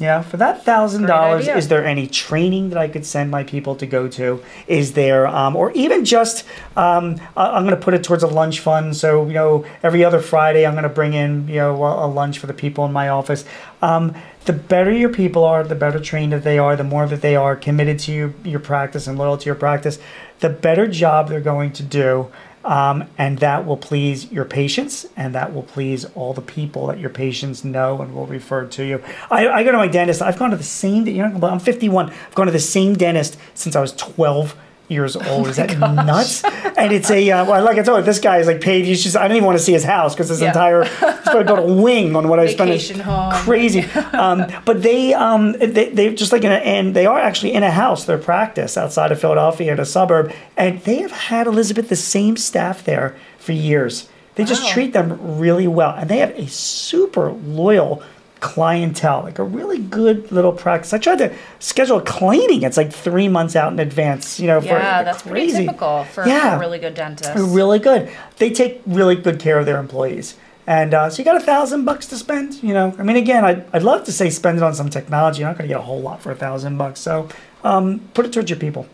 Yeah, 0.00 0.22
for 0.22 0.36
that 0.36 0.64
thousand 0.64 1.06
dollars, 1.06 1.46
is 1.56 1.68
there 1.68 1.84
any 1.84 2.06
training 2.06 2.70
that 2.70 2.78
I 2.78 2.88
could 2.88 3.04
send 3.04 3.30
my 3.30 3.42
people 3.44 3.74
to 3.76 3.86
go 3.86 4.08
to? 4.08 4.42
Is 4.66 4.92
there, 4.92 5.26
um, 5.26 5.56
or 5.56 5.72
even 5.72 6.04
just, 6.04 6.44
um, 6.76 7.20
I'm 7.36 7.64
going 7.64 7.74
to 7.74 7.80
put 7.82 7.94
it 7.94 8.04
towards 8.04 8.22
a 8.22 8.28
lunch 8.28 8.60
fund. 8.60 8.96
So 8.96 9.26
you 9.26 9.34
know, 9.34 9.64
every 9.82 10.04
other 10.04 10.20
Friday, 10.20 10.66
I'm 10.66 10.74
going 10.74 10.84
to 10.84 10.88
bring 10.88 11.14
in 11.14 11.48
you 11.48 11.56
know 11.56 11.82
a, 11.82 12.06
a 12.06 12.08
lunch 12.08 12.38
for 12.38 12.46
the 12.46 12.54
people 12.54 12.84
in 12.84 12.92
my 12.92 13.08
office. 13.08 13.44
Um, 13.82 14.14
the 14.44 14.52
better 14.54 14.90
your 14.90 15.10
people 15.10 15.44
are, 15.44 15.62
the 15.62 15.74
better 15.74 16.00
trained 16.00 16.32
that 16.32 16.42
they 16.42 16.58
are, 16.58 16.74
the 16.74 16.82
more 16.82 17.06
that 17.06 17.20
they 17.20 17.36
are 17.36 17.54
committed 17.54 17.98
to 18.00 18.12
your, 18.12 18.34
your 18.44 18.60
practice 18.60 19.06
and 19.06 19.18
loyal 19.18 19.36
to 19.36 19.44
your 19.44 19.54
practice, 19.54 19.98
the 20.40 20.48
better 20.48 20.86
job 20.86 21.28
they're 21.28 21.40
going 21.40 21.72
to 21.72 21.82
do. 21.82 22.30
Um, 22.68 23.08
and 23.16 23.38
that 23.38 23.64
will 23.64 23.78
please 23.78 24.30
your 24.30 24.44
patients 24.44 25.06
and 25.16 25.34
that 25.34 25.54
will 25.54 25.62
please 25.62 26.04
all 26.14 26.34
the 26.34 26.42
people 26.42 26.88
that 26.88 26.98
your 26.98 27.08
patients 27.08 27.64
know 27.64 28.02
and 28.02 28.14
will 28.14 28.26
refer 28.26 28.66
to 28.66 28.84
you. 28.84 29.02
I, 29.30 29.48
I 29.48 29.64
go 29.64 29.72
to 29.72 29.78
my 29.78 29.88
dentist. 29.88 30.20
I've 30.20 30.38
gone 30.38 30.50
to 30.50 30.56
the 30.56 30.62
same, 30.62 31.06
you 31.06 31.26
know, 31.26 31.48
I'm 31.48 31.60
51. 31.60 32.10
I've 32.10 32.34
gone 32.34 32.44
to 32.44 32.52
the 32.52 32.58
same 32.58 32.94
dentist 32.94 33.38
since 33.54 33.74
I 33.74 33.80
was 33.80 33.92
12 33.92 34.54
years 34.88 35.16
old. 35.16 35.48
Is 35.48 35.56
that 35.56 35.78
nuts? 35.78 36.42
And 36.44 36.92
it's 36.92 37.10
a, 37.10 37.30
uh, 37.30 37.44
well, 37.44 37.62
like 37.62 37.78
I 37.78 37.82
told 37.82 37.98
you, 38.00 38.04
this 38.04 38.18
guy 38.18 38.38
is 38.38 38.46
like 38.46 38.60
paid. 38.60 38.84
He's 38.86 39.02
just, 39.02 39.16
I 39.16 39.28
don't 39.28 39.36
even 39.36 39.46
want 39.46 39.58
to 39.58 39.62
see 39.64 39.72
his 39.72 39.84
house 39.84 40.14
because 40.14 40.28
his 40.30 40.40
Yeah. 40.40 40.48
entire, 40.48 40.84
probably 40.86 41.44
built 41.44 41.58
a 41.58 41.74
wing 41.82 42.16
on 42.16 42.28
what 42.28 42.38
I 42.40 42.46
spent. 42.46 42.70
Vacation 42.70 43.00
home. 43.00 43.32
Crazy. 43.32 43.82
Um, 44.12 44.46
but 44.64 44.82
they, 44.82 45.12
um, 45.14 45.52
they, 45.52 45.90
they 45.90 46.14
just 46.14 46.32
like 46.32 46.44
in 46.44 46.52
a, 46.52 46.56
and 46.56 46.94
they 46.96 47.06
are 47.06 47.18
actually 47.18 47.52
in 47.52 47.62
a 47.62 47.70
house, 47.70 48.04
their 48.04 48.18
practice 48.18 48.76
outside 48.76 49.12
of 49.12 49.20
Philadelphia 49.20 49.72
in 49.72 49.78
a 49.80 49.84
suburb. 49.84 50.32
And 50.56 50.80
they 50.82 50.96
have 51.02 51.12
had 51.12 51.46
Elizabeth, 51.46 51.88
the 51.88 51.96
same 51.96 52.36
staff 52.36 52.84
there 52.84 53.16
for 53.38 53.52
years. 53.52 54.08
They 54.36 54.44
just 54.44 54.62
Wow. 54.64 54.70
treat 54.70 54.92
them 54.92 55.38
really 55.38 55.66
well. 55.68 55.94
And 55.96 56.08
they 56.08 56.18
have 56.18 56.30
a 56.30 56.46
super 56.46 57.32
loyal 57.32 58.02
clientele, 58.40 59.22
like 59.22 59.38
a 59.38 59.44
really 59.44 59.78
good 59.78 60.30
little 60.32 60.52
practice. 60.52 60.92
I 60.92 60.98
tried 60.98 61.18
to 61.18 61.34
schedule 61.58 61.98
a 61.98 62.02
cleaning. 62.02 62.62
It's 62.62 62.76
like 62.76 62.92
three 62.92 63.28
months 63.28 63.56
out 63.56 63.72
in 63.72 63.78
advance, 63.78 64.38
you 64.40 64.46
know, 64.46 64.60
for 64.60 64.66
yeah, 64.68 65.02
that's 65.02 65.22
crazy. 65.22 65.52
pretty 65.52 65.66
typical 65.66 66.04
for 66.04 66.26
Yeah. 66.26 66.56
a 66.56 66.58
really 66.58 66.78
good 66.78 66.94
dentist. 66.94 67.32
Really 67.36 67.78
good. 67.78 68.10
They 68.36 68.50
take 68.50 68.80
really 68.86 69.16
good 69.16 69.38
care 69.40 69.58
of 69.58 69.66
their 69.66 69.78
employees. 69.78 70.36
And 70.66 70.92
uh, 70.92 71.08
so 71.08 71.18
you 71.20 71.24
got 71.24 71.36
a 71.36 71.40
thousand 71.40 71.84
bucks 71.86 72.06
to 72.08 72.16
spend, 72.16 72.62
you 72.62 72.74
know. 72.74 72.94
I 72.98 73.02
mean, 73.02 73.16
again, 73.16 73.42
I'd, 73.44 73.64
I'd 73.74 73.82
love 73.82 74.04
to 74.04 74.12
say 74.12 74.28
spend 74.28 74.58
it 74.58 74.62
on 74.62 74.74
some 74.74 74.90
technology. 74.90 75.40
You're 75.40 75.48
not 75.48 75.56
going 75.56 75.66
to 75.66 75.74
get 75.74 75.80
a 75.80 75.84
whole 75.84 76.00
lot 76.00 76.20
for 76.20 76.30
a 76.30 76.34
thousand 76.34 76.76
bucks. 76.76 77.00
So 77.00 77.28
um, 77.64 78.00
put 78.12 78.26
it 78.26 78.32
towards 78.34 78.50
your 78.50 78.58
people. 78.58 78.86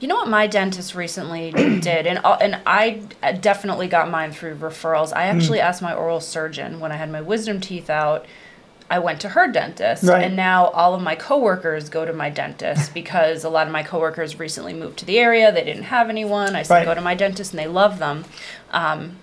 You 0.00 0.08
know 0.08 0.16
what 0.16 0.28
my 0.28 0.46
dentist 0.48 0.94
recently 0.94 1.50
did, 1.80 2.06
and 2.06 2.18
uh, 2.24 2.38
and 2.40 2.58
I 2.66 3.02
definitely 3.40 3.86
got 3.86 4.10
mine 4.10 4.32
through 4.32 4.56
referrals. 4.56 5.12
I 5.12 5.30
Hmm. 5.30 5.36
actually 5.36 5.60
asked 5.60 5.82
my 5.82 5.92
oral 5.94 6.20
surgeon 6.20 6.80
when 6.80 6.90
I 6.90 6.96
had 6.96 7.10
my 7.12 7.20
wisdom 7.20 7.60
teeth 7.60 7.90
out. 7.90 8.24
I 8.90 8.98
went 8.98 9.20
to 9.20 9.28
her 9.30 9.46
dentist, 9.46 10.02
Right. 10.02 10.24
and 10.24 10.34
now 10.36 10.66
all 10.66 10.94
of 10.94 11.00
my 11.02 11.14
coworkers 11.14 11.88
go 11.88 12.04
to 12.04 12.12
my 12.12 12.28
dentist 12.28 12.92
because 13.00 13.44
a 13.44 13.48
lot 13.48 13.66
of 13.68 13.72
my 13.72 13.82
coworkers 13.84 14.38
recently 14.38 14.74
moved 14.74 14.98
to 14.98 15.04
the 15.06 15.18
area. 15.18 15.52
They 15.52 15.64
didn't 15.64 15.84
have 15.84 16.10
anyone. 16.10 16.56
I 16.56 16.62
said 16.62 16.74
Right. 16.74 16.84
go 16.84 16.94
to 16.94 17.00
my 17.00 17.14
dentist, 17.14 17.52
and 17.52 17.58
they 17.60 17.68
love 17.68 17.98
them. 18.00 18.24
Um, 18.72 19.16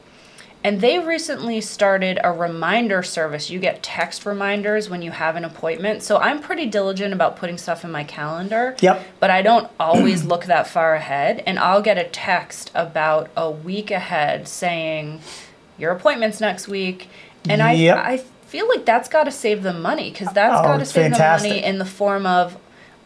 and 0.63 0.81
they 0.81 0.97
recently 0.99 1.61
started 1.61 2.19
a 2.23 2.31
reminder 2.31 3.03
service. 3.03 3.49
You 3.49 3.59
get 3.59 3.83
text 3.83 4.25
reminders 4.25 4.89
when 4.89 5.01
you 5.01 5.11
have 5.11 5.35
an 5.35 5.45
appointment. 5.45 6.01
So 6.01 6.17
I'm 6.17 6.39
pretty 6.41 6.65
diligent 6.65 7.13
about 7.13 7.37
putting 7.37 7.57
stuff 7.57 7.83
in 7.85 7.91
my 7.91 8.03
calendar. 8.03 8.75
Yep. 8.81 9.05
But 9.19 9.29
I 9.29 9.41
don't 9.43 9.69
always 9.79 10.23
look 10.25 10.45
that 10.45 10.67
far 10.67 10.95
ahead. 10.95 11.43
And 11.45 11.59
I'll 11.59 11.81
get 11.81 11.97
a 11.97 12.03
text 12.05 12.71
about 12.73 13.29
a 13.37 13.51
week 13.51 13.91
ahead 13.91 14.47
saying, 14.47 15.21
Your 15.77 15.91
appointment's 15.91 16.41
next 16.41 16.67
week. 16.67 17.07
And 17.47 17.61
Yep. 17.61 17.97
I, 17.97 18.13
I 18.13 18.23
feel 18.47 18.67
like 18.67 18.85
that's 18.85 19.09
got 19.09 19.25
to 19.25 19.31
save 19.31 19.63
them 19.63 19.81
money 19.81 20.09
because 20.09 20.29
that's 20.33 20.59
Oh, 20.59 20.63
got 20.63 20.77
to 20.77 20.85
save 20.85 21.11
them 21.11 21.41
money 21.41 21.63
in 21.63 21.77
the 21.77 21.85
form 21.85 22.25
of 22.25 22.57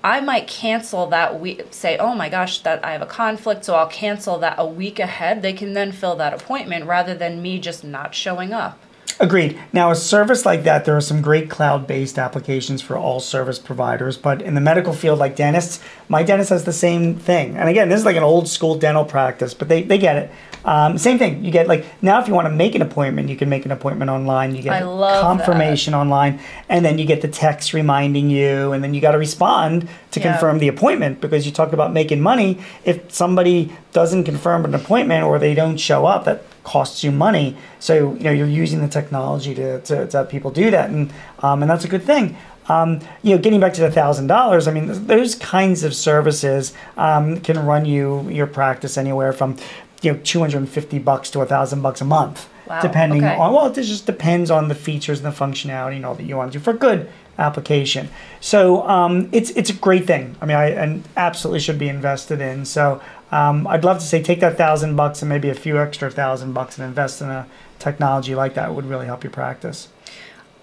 I 0.03 0.19
might 0.19 0.47
cancel 0.47 1.07
that 1.07 1.39
week, 1.39 1.67
say, 1.69 1.97
oh 1.97 2.15
my 2.15 2.27
gosh, 2.27 2.61
that 2.61 2.83
I 2.83 2.93
have 2.93 3.03
a 3.03 3.05
conflict, 3.05 3.65
so 3.65 3.75
I'll 3.75 3.87
cancel 3.87 4.39
that 4.39 4.55
a 4.57 4.65
week 4.65 4.99
ahead. 4.99 5.43
They 5.43 5.53
can 5.53 5.73
then 5.73 5.91
fill 5.91 6.15
that 6.15 6.33
appointment 6.33 6.85
rather 6.85 7.13
than 7.13 7.41
me 7.41 7.59
just 7.59 7.83
not 7.83 8.15
showing 8.15 8.51
up. 8.51 8.79
Agreed. 9.19 9.59
Now, 9.71 9.91
a 9.91 9.95
service 9.95 10.45
like 10.45 10.63
that, 10.63 10.85
there 10.85 10.95
are 10.97 11.01
some 11.01 11.21
great 11.21 11.49
cloud 11.49 11.85
based 11.85 12.17
applications 12.17 12.81
for 12.81 12.97
all 12.97 13.19
service 13.19 13.59
providers. 13.59 14.17
But 14.17 14.41
in 14.41 14.55
the 14.55 14.61
medical 14.61 14.93
field, 14.93 15.19
like 15.19 15.35
dentists, 15.35 15.79
my 16.09 16.23
dentist 16.23 16.49
has 16.49 16.63
the 16.65 16.73
same 16.73 17.15
thing. 17.15 17.55
And 17.57 17.69
again, 17.69 17.89
this 17.89 17.99
is 17.99 18.05
like 18.05 18.15
an 18.15 18.23
old 18.23 18.47
school 18.47 18.75
dental 18.75 19.05
practice, 19.05 19.53
but 19.53 19.69
they, 19.69 19.83
they 19.83 19.97
get 19.97 20.15
it. 20.15 20.31
Um, 20.63 20.97
same 20.97 21.17
thing. 21.17 21.43
You 21.43 21.51
get 21.51 21.67
like 21.67 21.85
now, 22.03 22.21
if 22.21 22.27
you 22.27 22.35
want 22.35 22.45
to 22.45 22.53
make 22.53 22.75
an 22.75 22.81
appointment, 22.83 23.29
you 23.29 23.35
can 23.35 23.49
make 23.49 23.65
an 23.65 23.71
appointment 23.71 24.11
online. 24.11 24.55
You 24.55 24.61
get 24.61 24.81
confirmation 24.83 25.93
online, 25.95 26.39
and 26.69 26.85
then 26.85 26.99
you 26.99 27.05
get 27.05 27.21
the 27.21 27.27
text 27.27 27.73
reminding 27.73 28.29
you, 28.29 28.71
and 28.71 28.83
then 28.83 28.93
you 28.93 29.01
got 29.01 29.11
to 29.13 29.17
respond 29.17 29.89
to 30.11 30.19
Yeah. 30.19 30.31
confirm 30.31 30.59
the 30.59 30.67
appointment 30.67 31.19
because 31.19 31.45
you 31.47 31.51
talked 31.51 31.73
about 31.73 31.93
making 31.93 32.21
money. 32.21 32.59
If 32.85 33.11
somebody 33.11 33.71
doesn't 33.91 34.23
confirm 34.25 34.65
an 34.65 34.75
appointment 34.75 35.23
or 35.25 35.39
they 35.39 35.55
don't 35.55 35.77
show 35.77 36.05
up, 36.05 36.25
that 36.25 36.43
costs 36.63 37.03
you 37.03 37.11
money. 37.11 37.57
So 37.79 38.13
you 38.13 38.23
know 38.23 38.31
you're 38.31 38.47
using 38.47 38.81
the 38.81 38.87
technology 38.87 39.55
to, 39.55 39.81
to, 39.81 40.07
to 40.07 40.17
have 40.17 40.29
people 40.29 40.51
do 40.51 40.71
that, 40.71 40.89
and 40.89 41.11
um, 41.39 41.61
and 41.61 41.69
that's 41.69 41.85
a 41.85 41.87
good 41.89 42.03
thing. 42.03 42.37
Um, 42.69 42.99
you 43.23 43.35
know, 43.35 43.41
getting 43.41 43.59
back 43.59 43.73
to 43.73 43.81
the 43.81 43.91
thousand 43.91 44.27
dollars, 44.27 44.67
I 44.67 44.71
mean, 44.71 45.07
those 45.07 45.35
kinds 45.35 45.83
of 45.83 45.95
services 45.95 46.73
um, 46.95 47.41
can 47.41 47.59
run 47.65 47.85
you 47.85 48.29
your 48.29 48.47
practice 48.47 48.97
anywhere 48.97 49.33
from 49.33 49.57
you 50.01 50.13
know 50.13 50.19
250 50.23 50.99
bucks 50.99 51.29
to 51.31 51.41
a 51.41 51.45
thousand 51.45 51.81
bucks 51.81 52.01
a 52.01 52.05
month, 52.05 52.49
Wow, 52.67 52.81
depending 52.81 53.23
okay. 53.23 53.35
on 53.35 53.53
well, 53.53 53.65
it 53.67 53.75
just 53.75 54.05
depends 54.05 54.51
on 54.51 54.67
the 54.67 54.75
features 54.75 55.21
and 55.23 55.33
the 55.33 55.37
functionality 55.37 55.95
and 55.95 56.05
all 56.05 56.15
that 56.15 56.23
you 56.23 56.37
want 56.37 56.51
to 56.53 56.59
do 56.59 56.63
for 56.63 56.73
good 56.73 57.09
application. 57.37 58.09
So 58.39 58.87
um, 58.87 59.29
it's 59.31 59.49
it's 59.51 59.69
a 59.69 59.73
great 59.73 60.05
thing. 60.07 60.35
I 60.41 60.45
mean, 60.45 60.57
I 60.57 60.69
and 60.69 61.03
absolutely 61.17 61.59
should 61.59 61.79
be 61.79 61.89
invested 61.89 62.41
in. 62.41 62.65
So 62.65 63.01
um, 63.31 63.65
I'd 63.67 63.83
love 63.83 63.99
to 63.99 64.05
say 64.05 64.21
take 64.21 64.39
that 64.41 64.57
thousand 64.57 64.95
bucks 64.95 65.21
and 65.21 65.29
maybe 65.29 65.49
a 65.49 65.55
few 65.55 65.79
extra 65.79 66.09
thousand 66.11 66.53
bucks 66.53 66.77
and 66.77 66.85
invest 66.87 67.21
in 67.21 67.29
a 67.29 67.47
technology 67.79 68.35
like 68.35 68.53
that 68.55 68.75
would 68.75 68.85
really 68.85 69.05
help 69.05 69.23
your 69.23 69.31
practice. 69.31 69.87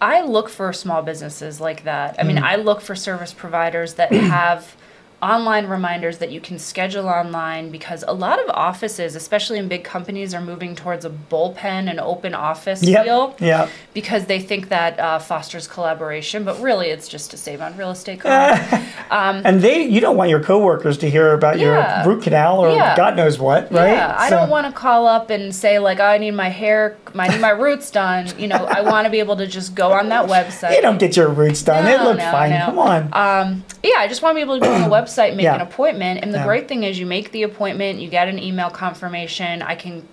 I 0.01 0.23
look 0.23 0.49
for 0.49 0.73
small 0.73 1.03
businesses 1.03 1.61
like 1.61 1.83
that. 1.85 2.15
I 2.21 2.23
mean, 2.23 2.37
Mm. 2.37 2.43
I 2.45 2.55
look 2.57 2.81
for 2.81 2.95
service 2.95 3.33
providers 3.33 3.95
that 3.95 4.13
have 4.13 4.77
online 5.21 5.67
reminders 5.67 6.19
that 6.19 6.31
you 6.31 6.41
can 6.41 6.59
schedule 6.59 7.09
online 7.09 7.71
because 7.71 8.05
a 8.07 8.13
lot 8.13 8.39
of 8.43 8.49
offices, 8.51 9.17
especially 9.17 9.59
in 9.59 9.67
big 9.67 9.83
companies, 9.83 10.33
are 10.35 10.41
moving 10.41 10.77
towards 10.77 11.05
a 11.05 11.11
bullpen 11.11 11.91
and 11.91 11.99
open 11.99 12.35
office 12.35 12.83
Yep. 12.85 13.05
feel 13.05 13.37
Yeah. 13.41 13.69
because 13.95 14.27
they 14.27 14.39
think 14.39 14.69
that 14.69 14.99
uh, 15.01 15.19
fosters 15.19 15.67
collaboration, 15.67 16.45
but 16.45 16.61
really 16.61 16.89
it's 16.91 17.09
just 17.09 17.31
to 17.33 17.37
save 17.37 17.61
on 17.61 17.77
real 17.77 17.91
estate 17.91 18.21
costs. 18.21 18.75
And 19.11 19.63
they, 19.63 19.83
you 19.85 20.01
don't 20.01 20.17
want 20.17 20.29
your 20.31 20.43
coworkers 20.43 20.99
to 20.99 21.09
hear 21.11 21.33
about 21.33 21.59
Yeah. 21.59 22.05
your 22.05 22.15
root 22.15 22.23
canal 22.23 22.61
or 22.61 22.71
Yeah. 22.71 22.95
God 22.97 23.17
knows 23.17 23.39
what, 23.39 23.73
right? 23.73 23.93
Yeah, 23.95 24.15
I 24.19 24.29
don't 24.31 24.51
want 24.51 24.67
to 24.67 24.73
call 24.73 25.07
up 25.07 25.31
and 25.31 25.55
say 25.55 25.79
like, 25.79 25.99
oh, 25.99 26.05
I 26.05 26.19
need 26.19 26.33
my 26.33 26.49
hair, 26.51 26.97
I 27.17 27.29
need 27.29 27.41
my 27.41 27.51
roots 27.51 27.91
done. 27.91 28.29
You 28.39 28.49
know, 28.49 28.67
I 28.67 28.83
want 28.83 29.07
to 29.07 29.11
be 29.11 29.19
able 29.19 29.37
to 29.37 29.47
just 29.47 29.75
go 29.75 29.93
on 29.93 30.11
that 30.11 30.27
website. 30.29 30.73
You 30.79 30.83
don't 30.83 30.99
get 30.99 31.17
your 31.17 31.29
roots 31.29 31.63
done. 31.63 31.85
they 31.85 31.97
No, 31.97 32.05
look 32.05 32.19
no, 32.19 32.31
fine. 32.31 32.51
no. 32.51 32.67
Come 32.67 32.79
on. 32.79 33.03
Um, 33.13 33.65
yeah, 33.83 33.95
I 33.99 34.07
just 34.09 34.23
want 34.23 34.33
to 34.35 34.37
be 34.37 34.43
able 34.43 34.59
to 34.61 34.65
go 34.65 34.73
on 34.73 34.83
the 34.83 34.89
website, 34.89 35.07
make 35.17 35.45
Yeah. 35.45 35.55
an 35.55 35.61
appointment. 35.61 36.21
And 36.23 36.33
the 36.33 36.39
Yeah. 36.39 36.45
great 36.45 36.69
thing 36.69 36.83
is, 36.85 36.99
you 36.99 37.07
make 37.07 37.33
the 37.33 37.43
appointment, 37.43 38.01
you 38.01 38.09
get 38.09 38.29
an 38.29 38.39
email 38.39 38.71
confirmation. 38.71 39.63
I 39.63 39.75
can 39.75 40.07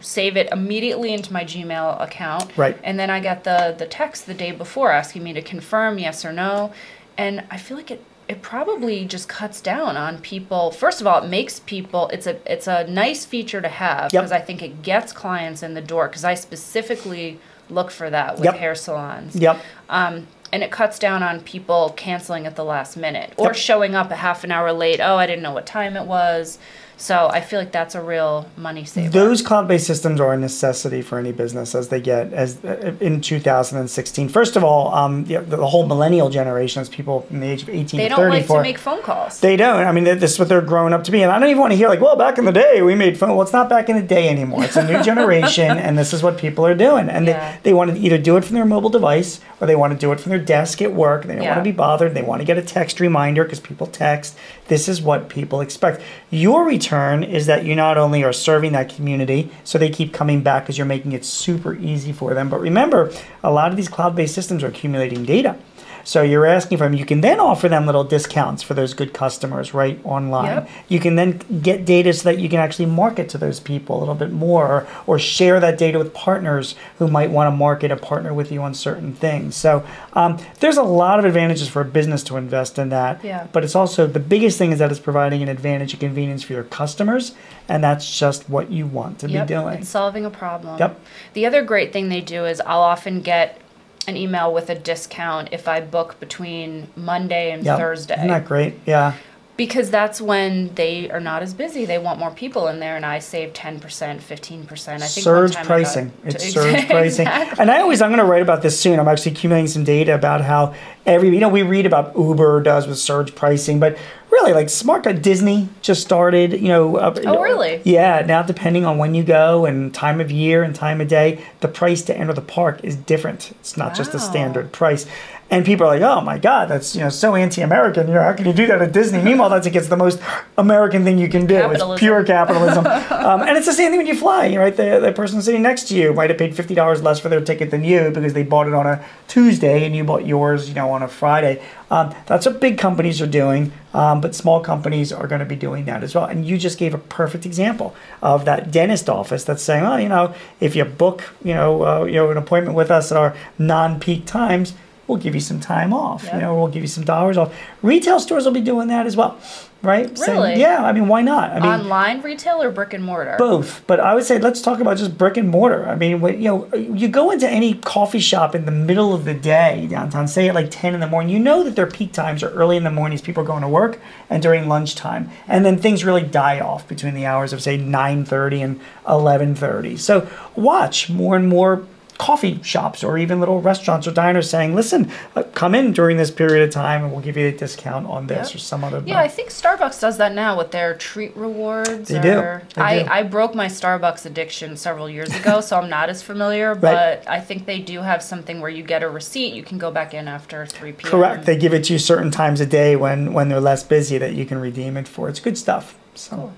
save 0.00 0.36
it 0.36 0.48
immediately 0.52 1.12
into 1.14 1.32
my 1.32 1.44
Gmail 1.44 2.00
account. 2.02 2.50
Right. 2.56 2.76
And 2.84 2.98
then 3.00 3.10
I 3.10 3.20
get 3.20 3.44
the 3.44 3.74
the 3.76 3.86
text 3.86 4.26
the 4.26 4.34
day 4.34 4.50
before 4.52 4.90
asking 4.92 5.22
me 5.24 5.32
to 5.32 5.42
confirm 5.42 5.98
yes 5.98 6.24
or 6.24 6.32
no. 6.32 6.72
And 7.16 7.44
I 7.50 7.56
feel 7.56 7.76
like 7.76 7.90
it 7.90 8.02
it 8.26 8.40
probably 8.40 9.04
just 9.04 9.28
cuts 9.28 9.60
down 9.60 9.98
on 9.98 10.16
people. 10.18 10.70
First 10.70 11.02
of 11.02 11.06
all, 11.06 11.22
it 11.22 11.28
makes 11.28 11.60
people 11.60 12.08
it's 12.08 12.26
a 12.26 12.36
it's 12.50 12.66
a 12.66 12.84
nice 12.86 13.24
feature 13.24 13.60
to 13.60 13.68
have 13.68 14.12
Yep. 14.12 14.22
because 14.22 14.32
I 14.32 14.40
think 14.40 14.62
it 14.62 14.82
gets 14.82 15.12
clients 15.12 15.62
in 15.62 15.74
the 15.74 15.82
door 15.82 16.08
because 16.08 16.24
I 16.24 16.34
specifically 16.34 17.38
look 17.70 17.90
for 17.90 18.10
that 18.10 18.36
with 18.36 18.44
Yep. 18.44 18.54
hair 18.56 18.74
salons 18.74 19.36
yep. 19.36 19.56
um, 19.88 20.26
and 20.54 20.62
it 20.62 20.70
cuts 20.70 21.00
down 21.00 21.20
on 21.20 21.40
people 21.40 21.92
canceling 21.96 22.46
at 22.46 22.54
the 22.54 22.62
last 22.64 22.96
minute 22.96 23.32
or 23.36 23.48
Yep. 23.48 23.56
showing 23.56 23.94
up 23.96 24.12
a 24.12 24.14
half 24.14 24.44
an 24.44 24.52
hour 24.52 24.72
late. 24.72 25.00
Oh, 25.00 25.16
I 25.16 25.26
didn't 25.26 25.42
know 25.42 25.50
what 25.50 25.66
time 25.66 25.96
it 25.96 26.04
was. 26.04 26.58
So 26.96 27.28
I 27.28 27.40
feel 27.40 27.58
like 27.58 27.72
that's 27.72 27.94
a 27.94 28.00
real 28.00 28.48
money 28.56 28.84
saver. 28.84 29.10
Those 29.10 29.42
cloud-based 29.42 29.86
systems 29.86 30.20
are 30.20 30.32
a 30.32 30.36
necessity 30.36 31.02
for 31.02 31.18
any 31.18 31.32
business 31.32 31.74
as 31.74 31.88
they 31.88 32.00
get 32.00 32.32
as 32.32 32.64
uh, 32.64 32.94
in 33.00 33.20
2016. 33.20 34.28
First 34.28 34.54
of 34.56 34.62
all, 34.62 34.94
um, 34.94 35.24
the, 35.24 35.38
the 35.40 35.66
whole 35.66 35.86
millennial 35.86 36.30
generation, 36.30 36.80
as 36.80 36.88
people 36.88 37.26
in 37.30 37.40
the 37.40 37.48
age 37.48 37.62
of 37.62 37.68
18 37.68 37.98
they 37.98 38.08
to 38.08 38.14
don't 38.14 38.30
like 38.30 38.46
to 38.46 38.62
make 38.62 38.78
phone 38.78 39.02
calls. 39.02 39.40
They 39.40 39.56
don't. 39.56 39.84
I 39.84 39.90
mean, 39.92 40.04
this 40.04 40.34
is 40.34 40.38
what 40.38 40.48
they're 40.48 40.60
growing 40.62 40.92
up 40.92 41.04
to 41.04 41.10
be. 41.10 41.22
And 41.22 41.32
I 41.32 41.38
don't 41.40 41.48
even 41.48 41.60
want 41.60 41.72
to 41.72 41.76
hear 41.76 41.88
like, 41.88 42.00
well, 42.00 42.16
back 42.16 42.38
in 42.38 42.44
the 42.44 42.52
day 42.52 42.80
we 42.82 42.94
made 42.94 43.18
phone. 43.18 43.30
Well, 43.30 43.42
it's 43.42 43.52
not 43.52 43.68
back 43.68 43.88
in 43.88 43.96
the 43.96 44.02
day 44.02 44.28
anymore. 44.28 44.62
It's 44.64 44.76
a 44.76 44.86
new 44.86 45.02
generation, 45.10 45.76
and 45.76 45.98
this 45.98 46.12
is 46.12 46.22
what 46.22 46.38
people 46.38 46.64
are 46.64 46.74
doing. 46.76 47.08
And 47.08 47.26
Yeah. 47.26 47.56
they, 47.62 47.70
they 47.70 47.74
want 47.74 47.90
to 47.90 47.98
either 47.98 48.18
do 48.18 48.36
it 48.36 48.44
from 48.44 48.54
their 48.54 48.64
mobile 48.64 48.90
device 48.90 49.40
or 49.60 49.66
they 49.66 49.76
want 49.76 49.92
to 49.92 49.98
do 49.98 50.12
it 50.12 50.20
from 50.20 50.30
their 50.30 50.38
desk 50.38 50.80
at 50.80 50.92
work. 50.92 51.24
They 51.24 51.34
don't 51.34 51.42
Yeah. 51.42 51.50
want 51.56 51.64
to 51.64 51.70
be 51.70 51.76
bothered. 51.76 52.14
They 52.14 52.22
want 52.22 52.40
to 52.40 52.46
get 52.46 52.56
a 52.56 52.62
text 52.62 53.00
reminder 53.00 53.42
because 53.42 53.60
people 53.60 53.88
text. 53.88 54.36
This 54.68 54.88
is 54.88 55.02
what 55.02 55.28
people 55.28 55.60
expect. 55.60 56.00
Your 56.30 56.64
return 56.64 56.83
is 56.92 57.46
that 57.46 57.64
you 57.64 57.74
not 57.74 57.96
only 57.96 58.22
are 58.24 58.32
serving 58.32 58.72
that 58.72 58.88
community, 58.88 59.50
so 59.64 59.78
they 59.78 59.90
keep 59.90 60.12
coming 60.12 60.42
back 60.42 60.64
because 60.64 60.76
you're 60.76 60.86
making 60.86 61.12
it 61.12 61.24
super 61.24 61.74
easy 61.74 62.12
for 62.12 62.34
them. 62.34 62.48
But 62.48 62.60
remember, 62.60 63.12
a 63.42 63.50
lot 63.52 63.70
of 63.70 63.76
these 63.76 63.88
cloud-based 63.88 64.34
systems 64.34 64.62
are 64.62 64.68
accumulating 64.68 65.24
data. 65.24 65.56
So 66.04 66.22
you're 66.22 66.46
asking 66.46 66.78
for 66.78 66.84
them. 66.84 66.94
You 66.94 67.04
can 67.04 67.20
then 67.22 67.40
offer 67.40 67.68
them 67.68 67.86
little 67.86 68.04
discounts 68.04 68.62
for 68.62 68.74
those 68.74 68.94
good 68.94 69.12
customers, 69.12 69.74
right, 69.74 69.98
online. 70.04 70.46
Yep. 70.46 70.70
You 70.88 71.00
can 71.00 71.16
then 71.16 71.38
get 71.62 71.84
data 71.84 72.12
so 72.12 72.30
that 72.30 72.38
you 72.38 72.48
can 72.48 72.60
actually 72.60 72.86
market 72.86 73.28
to 73.30 73.38
those 73.38 73.58
people 73.58 73.96
a 73.96 74.00
little 74.00 74.14
bit 74.14 74.30
more 74.30 74.66
or, 74.66 74.86
or 75.06 75.18
share 75.18 75.60
that 75.60 75.78
data 75.78 75.98
with 75.98 76.12
partners 76.14 76.74
who 76.98 77.08
might 77.08 77.30
want 77.30 77.48
to 77.48 77.56
market 77.56 77.90
and 77.90 78.00
partner 78.00 78.32
with 78.34 78.52
you 78.52 78.62
on 78.62 78.74
certain 78.74 79.14
things. 79.14 79.56
So 79.56 79.84
um, 80.12 80.38
there's 80.60 80.76
a 80.76 80.82
lot 80.82 81.18
of 81.18 81.24
advantages 81.24 81.68
for 81.68 81.80
a 81.80 81.84
business 81.84 82.22
to 82.24 82.36
invest 82.36 82.78
in 82.78 82.90
that. 82.90 83.24
Yeah. 83.24 83.46
But 83.52 83.64
it's 83.64 83.74
also 83.74 84.06
the 84.06 84.20
biggest 84.20 84.58
thing 84.58 84.72
is 84.72 84.78
that 84.78 84.90
it's 84.90 85.00
providing 85.00 85.42
an 85.42 85.48
advantage 85.48 85.92
and 85.92 86.00
convenience 86.00 86.42
for 86.42 86.52
your 86.52 86.64
customers, 86.64 87.34
and 87.68 87.82
that's 87.82 88.18
just 88.18 88.48
what 88.50 88.70
you 88.70 88.86
want 88.86 89.18
to 89.20 89.28
Yep, 89.28 89.48
be 89.48 89.54
doing. 89.54 89.78
It's 89.78 89.88
solving 89.88 90.24
a 90.24 90.30
problem. 90.30 90.78
Yep. 90.78 91.00
The 91.32 91.46
other 91.46 91.62
great 91.62 91.92
thing 91.92 92.08
they 92.10 92.20
do 92.20 92.44
is 92.44 92.60
I'll 92.60 92.80
often 92.80 93.22
get 93.22 93.60
an 94.06 94.16
email 94.16 94.52
with 94.52 94.70
a 94.70 94.74
discount 94.74 95.48
if 95.52 95.68
I 95.68 95.80
book 95.80 96.18
between 96.20 96.88
Monday 96.96 97.50
and 97.52 97.64
Yep. 97.64 97.78
Thursday. 97.78 98.14
Isn't 98.14 98.28
that 98.28 98.44
great? 98.44 98.74
Yeah. 98.86 99.14
Because 99.56 99.90
that's 99.90 100.20
when 100.20 100.74
they 100.74 101.08
are 101.10 101.20
not 101.20 101.42
as 101.42 101.54
busy. 101.54 101.84
They 101.84 101.98
want 101.98 102.18
more 102.18 102.30
people 102.30 102.66
in 102.68 102.80
there, 102.80 102.96
and 102.96 103.06
I 103.06 103.20
save 103.20 103.52
10%, 103.52 103.80
15%. 103.80 104.88
I 104.88 104.98
think 104.98 105.24
surge 105.24 105.52
time 105.52 105.60
I 105.60 105.62
got 105.62 105.66
pricing. 105.66 106.12
It's 106.24 106.44
surge 106.52 106.86
pricing. 106.88 107.26
Exactly. 107.26 107.60
And 107.60 107.70
I 107.70 107.80
always, 107.80 108.02
I'm 108.02 108.10
going 108.10 108.18
to 108.18 108.24
write 108.24 108.42
about 108.42 108.62
this 108.62 108.78
soon. 108.78 108.98
I'm 108.98 109.06
actually 109.06 109.32
accumulating 109.32 109.68
some 109.68 109.84
data 109.84 110.14
about 110.14 110.40
how 110.40 110.74
every, 111.06 111.28
you 111.28 111.40
know, 111.40 111.48
we 111.48 111.62
read 111.62 111.86
about 111.86 112.16
Uber 112.16 112.62
does 112.62 112.88
with 112.88 112.98
surge 112.98 113.34
pricing, 113.36 113.78
but 113.78 113.96
really, 114.30 114.52
like 114.52 114.68
Smart 114.68 115.04
Disney 115.22 115.68
just 115.82 116.02
started, 116.02 116.54
you 116.54 116.68
know. 116.68 116.96
Uh, 116.96 117.14
Oh, 117.24 117.40
really? 117.40 117.80
Yeah. 117.84 118.24
Now, 118.26 118.42
depending 118.42 118.84
on 118.84 118.98
when 118.98 119.14
you 119.14 119.22
go 119.22 119.66
and 119.66 119.94
time 119.94 120.20
of 120.20 120.32
year 120.32 120.64
and 120.64 120.74
time 120.74 121.00
of 121.00 121.06
day, 121.06 121.44
the 121.60 121.68
price 121.68 122.02
to 122.02 122.16
enter 122.16 122.32
the 122.32 122.40
park 122.40 122.82
is 122.82 122.96
different. 122.96 123.52
It's 123.60 123.76
not 123.76 123.94
just 123.94 124.14
a 124.14 124.18
standard 124.18 124.72
price. 124.72 125.06
And 125.50 125.64
people 125.64 125.86
are 125.86 125.98
like, 125.98 126.02
"Oh 126.02 126.20
my 126.20 126.38
God, 126.38 126.68
that's 126.68 126.96
you 126.96 127.02
know 127.02 127.10
so 127.10 127.34
anti-American. 127.34 128.08
You 128.08 128.14
know, 128.14 128.22
how 128.22 128.32
can 128.32 128.46
you 128.46 128.52
do 128.52 128.66
that 128.66 128.80
at 128.80 128.92
Disney?" 128.92 129.22
Meanwhile, 129.22 129.50
that's 129.50 129.66
against 129.66 129.90
the 129.90 129.96
most 129.96 130.20
American 130.56 131.04
thing 131.04 131.18
you 131.18 131.28
can 131.28 131.46
do. 131.46 131.54
Capitalism. 131.54 131.90
It's 131.92 132.00
pure 132.00 132.24
capitalism. 132.24 132.86
um, 133.10 133.42
and 133.42 133.56
it's 133.56 133.66
the 133.66 133.72
same 133.72 133.90
thing 133.90 133.98
when 133.98 134.06
you 134.06 134.16
fly, 134.16 134.56
right? 134.56 134.74
The, 134.74 135.00
the 135.00 135.12
person 135.12 135.42
sitting 135.42 135.62
next 135.62 135.88
to 135.88 135.94
you 135.94 136.12
might 136.14 136.30
have 136.30 136.38
paid 136.38 136.56
fifty 136.56 136.74
dollars 136.74 137.02
less 137.02 137.20
for 137.20 137.28
their 137.28 137.40
ticket 137.42 137.70
than 137.70 137.84
you 137.84 138.10
because 138.10 138.32
they 138.32 138.42
bought 138.42 138.66
it 138.66 138.74
on 138.74 138.86
a 138.86 139.04
Tuesday 139.28 139.84
and 139.84 139.94
you 139.94 140.02
bought 140.02 140.26
yours, 140.26 140.68
you 140.68 140.74
know, 140.74 140.90
on 140.90 141.02
a 141.02 141.08
Friday. 141.08 141.62
Um, 141.90 142.14
that's 142.26 142.46
what 142.46 142.60
big 142.60 142.78
companies 142.78 143.20
are 143.20 143.26
doing, 143.26 143.72
um, 143.92 144.20
but 144.20 144.34
small 144.34 144.60
companies 144.60 145.12
are 145.12 145.26
going 145.28 145.40
to 145.40 145.44
be 145.44 145.54
doing 145.54 145.84
that 145.84 146.02
as 146.02 146.14
well. 146.14 146.24
And 146.24 146.44
you 146.44 146.58
just 146.58 146.78
gave 146.78 146.94
a 146.94 146.98
perfect 146.98 147.46
example 147.46 147.94
of 148.22 148.46
that 148.46 148.70
dentist 148.72 149.08
office 149.08 149.44
that's 149.44 149.62
saying, 149.62 149.84
"Oh, 149.84 149.96
you 149.96 150.08
know, 150.08 150.34
if 150.58 150.74
you 150.74 150.84
book, 150.84 151.22
you 151.44 151.54
know, 151.54 151.84
uh, 151.84 152.04
you 152.04 152.14
know, 152.14 152.30
an 152.30 152.36
appointment 152.36 152.76
with 152.76 152.90
us 152.90 153.12
at 153.12 153.18
our 153.18 153.36
non-peak 153.58 154.26
times." 154.26 154.74
We'll 155.06 155.18
give 155.18 155.34
you 155.34 155.40
some 155.40 155.60
time 155.60 155.92
off. 155.92 156.24
Yeah. 156.24 156.36
You 156.36 156.40
know, 156.42 156.54
we'll 156.56 156.68
give 156.68 156.82
you 156.82 156.88
some 156.88 157.04
dollars 157.04 157.36
off. 157.36 157.54
Retail 157.82 158.18
stores 158.20 158.44
will 158.46 158.52
be 158.52 158.62
doing 158.62 158.88
that 158.88 159.06
as 159.06 159.16
well, 159.16 159.38
right? 159.82 160.16
Saying, 160.16 160.38
Really? 160.40 160.60
yeah. 160.60 160.82
I 160.82 160.92
mean, 160.92 161.08
why 161.08 161.20
not? 161.20 161.50
I 161.50 161.60
mean, 161.60 161.64
Online 161.80 162.22
retail 162.22 162.62
or 162.62 162.70
brick 162.70 162.94
and 162.94 163.04
mortar? 163.04 163.36
both, 163.38 163.86
but 163.86 164.00
I 164.00 164.14
would 164.14 164.24
say 164.24 164.38
let's 164.38 164.62
talk 164.62 164.80
about 164.80 164.96
just 164.96 165.18
brick 165.18 165.36
and 165.36 165.50
mortar. 165.50 165.86
I 165.86 165.94
mean, 165.94 166.22
when, 166.22 166.40
you 166.40 166.48
know, 166.48 166.74
you 166.74 167.08
go 167.08 167.30
into 167.30 167.46
any 167.46 167.74
coffee 167.74 168.18
shop 168.18 168.54
in 168.54 168.64
the 168.64 168.70
middle 168.70 169.12
of 169.12 169.26
the 169.26 169.34
day 169.34 169.86
downtown, 169.90 170.26
say 170.26 170.48
at 170.48 170.54
like 170.54 170.68
ten 170.70 170.94
in 170.94 171.00
the 171.00 171.06
morning. 171.06 171.30
You 171.30 171.38
know 171.38 171.62
that 171.64 171.76
their 171.76 171.86
peak 171.86 172.12
times 172.12 172.42
are 172.42 172.50
early 172.52 172.78
in 172.78 172.84
the 172.84 172.90
mornings. 172.90 173.20
People 173.20 173.42
are 173.42 173.46
going 173.46 173.60
to 173.62 173.68
work 173.68 174.00
and 174.30 174.42
during 174.42 174.68
lunchtime, 174.68 175.28
and 175.46 175.66
then 175.66 175.76
things 175.76 176.02
really 176.02 176.22
die 176.22 176.60
off 176.60 176.88
between 176.88 177.12
the 177.12 177.26
hours 177.26 177.52
of 177.52 177.60
say 177.60 177.76
nine 177.76 178.24
thirty 178.24 178.62
and 178.62 178.80
eleven 179.06 179.54
thirty. 179.54 179.98
So 179.98 180.26
watch 180.56 181.10
more 181.10 181.36
and 181.36 181.46
more 181.46 181.86
coffee 182.18 182.60
shops 182.62 183.02
or 183.02 183.18
even 183.18 183.40
little 183.40 183.60
restaurants 183.60 184.06
or 184.06 184.12
diners 184.12 184.48
saying, 184.48 184.74
"Listen, 184.74 185.10
uh, 185.34 185.42
come 185.54 185.74
in 185.74 185.92
during 185.92 186.16
this 186.16 186.30
period 186.30 186.62
of 186.62 186.70
time, 186.70 187.02
and 187.02 187.12
we'll 187.12 187.20
give 187.20 187.36
you 187.36 187.46
a 187.48 187.52
discount 187.52 188.06
on 188.06 188.26
this 188.26 188.50
Yep. 188.50 188.56
or 188.56 188.58
some 188.58 188.84
other." 188.84 189.02
Yeah, 189.04 189.18
I 189.20 189.28
think 189.28 189.50
Starbucks 189.50 190.00
does 190.00 190.18
that 190.18 190.32
now 190.34 190.56
with 190.56 190.70
their 190.70 190.94
treat 190.94 191.36
rewards. 191.36 192.08
They 192.08 192.20
do. 192.20 192.60
They 192.74 192.82
I, 192.82 193.02
do. 193.02 193.08
I 193.10 193.22
broke 193.22 193.54
my 193.54 193.66
Starbucks 193.66 194.26
addiction 194.26 194.76
several 194.76 195.08
years 195.08 195.34
ago, 195.34 195.60
so 195.62 195.78
I'm 195.78 195.90
not 195.90 196.08
as 196.08 196.22
familiar, 196.22 196.74
but 196.74 197.24
I 197.28 197.40
think 197.40 197.66
they 197.66 197.80
do 197.80 198.00
have 198.00 198.22
something 198.22 198.60
where 198.60 198.70
you 198.70 198.82
get 198.82 199.02
a 199.02 199.08
receipt, 199.08 199.54
you 199.54 199.62
can 199.62 199.78
go 199.78 199.90
back 199.90 200.14
in 200.14 200.28
after 200.28 200.66
3 200.66 200.92
p.m. 200.92 201.10
Correct. 201.10 201.46
They 201.46 201.56
give 201.56 201.74
it 201.74 201.84
to 201.84 201.92
you 201.94 201.98
certain 201.98 202.30
times 202.30 202.60
a 202.60 202.66
day 202.66 202.96
when 202.96 203.32
when 203.32 203.48
they're 203.48 203.60
less 203.60 203.82
busy 203.82 204.18
that 204.18 204.34
you 204.34 204.44
can 204.44 204.58
redeem 204.58 204.96
it 204.96 205.08
for. 205.08 205.28
It's 205.28 205.40
good 205.40 205.58
stuff. 205.58 205.96
So, 206.14 206.52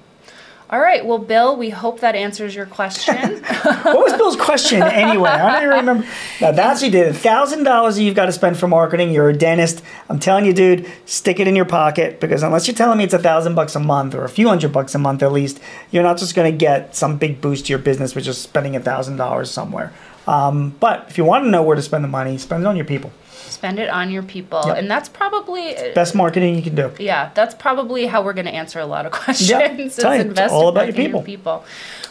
All 0.69 0.81
right, 0.81 1.07
well, 1.07 1.19
Bill, 1.19 1.57
we 1.57 1.71
hope 1.71 2.01
that 2.01 2.17
answers 2.17 2.53
your 2.53 2.67
question. 2.67 3.17
what 3.45 3.95
was 3.95 4.15
Bill's 4.15 4.35
question 4.35 4.83
anyway? 4.83 5.31
I 5.31 5.61
don't 5.61 5.63
even 5.63 5.79
remember. 5.79 6.09
Now 6.41 6.51
that's 6.51 6.83
you 6.83 6.91
did. 6.91 7.15
Thousand 7.15 7.63
dollars 7.63 8.01
you've 8.01 8.17
got 8.17 8.27
to 8.27 8.33
spend 8.33 8.59
for 8.59 8.67
marketing. 8.67 9.13
You're 9.13 9.29
a 9.29 9.37
dentist. 9.37 9.81
I'm 10.09 10.19
telling 10.19 10.45
you, 10.45 10.53
dude, 10.53 10.91
stick 11.05 11.39
it 11.39 11.47
in 11.47 11.55
your 11.55 11.67
pocket 11.67 12.19
because 12.19 12.43
unless 12.43 12.67
you're 12.67 12.75
telling 12.75 12.99
me 12.99 13.05
it's 13.05 13.15
a 13.15 13.19
thousand 13.21 13.55
bucks 13.55 13.77
a 13.77 13.81
month 13.81 14.13
or 14.13 14.25
a 14.25 14.29
few 14.29 14.49
hundred 14.49 14.73
bucks 14.73 14.93
a 14.97 14.99
month 14.99 15.23
at 15.23 15.31
least, 15.31 15.61
you're 15.93 16.03
not 16.03 16.19
just 16.19 16.35
going 16.35 16.51
to 16.51 16.59
get 16.59 16.97
some 16.97 17.17
big 17.17 17.41
boost 17.41 17.67
to 17.67 17.71
your 17.71 17.79
business 17.79 18.17
with 18.17 18.25
just 18.25 18.43
spending 18.43 18.75
a 18.75 18.81
thousand 18.81 19.19
dollars 19.19 19.53
somewhere. 19.53 19.93
Um, 20.27 20.71
but 20.81 21.07
if 21.09 21.17
you 21.17 21.25
want 21.25 21.45
to 21.45 21.51
know 21.51 21.63
where 21.63 21.77
to 21.77 21.83
spend 21.83 22.03
the 22.03 22.09
money, 22.09 22.39
spend 22.39 22.65
it 22.65 22.67
on 22.67 22.75
your 22.75 22.87
people. 22.87 23.13
Spend 23.51 23.79
it 23.79 23.89
on 23.89 24.11
your 24.11 24.23
people. 24.23 24.63
Yep. 24.67 24.77
And 24.77 24.91
that's 24.91 25.09
probably. 25.09 25.75
Best 25.95 26.15
marketing 26.15 26.57
you 26.57 26.63
can 26.63 26.75
do. 26.75 26.93
Yeah, 26.99 27.31
that's 27.35 27.55
probably 27.55 28.07
how 28.07 28.23
we're 28.23 28.33
going 28.33 28.47
to 28.47 28.55
answer 28.55 28.81
a 28.81 28.87
lot 28.87 29.07
of 29.07 29.13
questions. 29.25 29.51
is 29.51 29.97
tell 29.97 30.13
it's 30.13 30.25
invest 30.25 30.53
all 30.53 30.69
about 30.69 30.87
your 30.87 30.97
in 30.97 31.07
people. 31.07 31.23
people. 31.23 31.65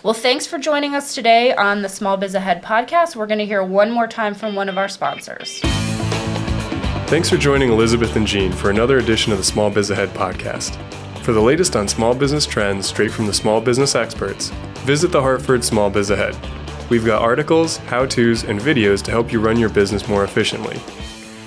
Well, 0.03 0.13
thanks 0.13 0.45
for 0.47 0.57
joining 0.57 0.95
us 0.95 1.15
today 1.15 1.53
on 1.53 1.81
the 1.81 1.89
Small 1.89 2.17
Biz 2.17 2.35
Ahead 2.35 2.63
podcast. 2.63 3.15
We're 3.15 3.27
going 3.27 3.39
to 3.39 3.45
hear 3.45 3.63
one 3.63 3.91
more 3.91 4.07
time 4.07 4.33
from 4.33 4.55
one 4.55 4.69
of 4.69 4.77
our 4.77 4.87
sponsors. 4.87 5.59
Thanks 7.07 7.29
for 7.29 7.37
joining 7.37 7.69
Elizabeth 7.71 8.15
and 8.15 8.25
Gene 8.25 8.51
for 8.51 8.69
another 8.71 8.97
edition 8.97 9.31
of 9.31 9.37
the 9.37 9.43
Small 9.43 9.69
Biz 9.69 9.91
Ahead 9.91 10.09
podcast. 10.09 10.75
For 11.21 11.33
the 11.33 11.41
latest 11.41 11.75
on 11.75 11.87
small 11.87 12.13
business 12.13 12.45
trends 12.45 12.87
straight 12.87 13.11
from 13.11 13.25
the 13.25 13.33
small 13.33 13.59
business 13.61 13.95
experts, 13.95 14.49
visit 14.85 15.11
the 15.11 15.21
Hartford 15.21 15.63
Small 15.63 15.89
Biz 15.89 16.11
Ahead. 16.11 16.35
We've 16.89 17.05
got 17.05 17.21
articles, 17.21 17.77
how 17.77 18.05
to's, 18.05 18.43
and 18.43 18.59
videos 18.59 19.01
to 19.03 19.11
help 19.11 19.31
you 19.31 19.39
run 19.39 19.57
your 19.57 19.69
business 19.69 20.07
more 20.07 20.23
efficiently. 20.23 20.79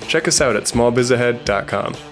Check 0.09 0.27
us 0.27 0.41
out 0.41 0.55
at 0.55 0.63
smallbizahead.com. 0.63 2.08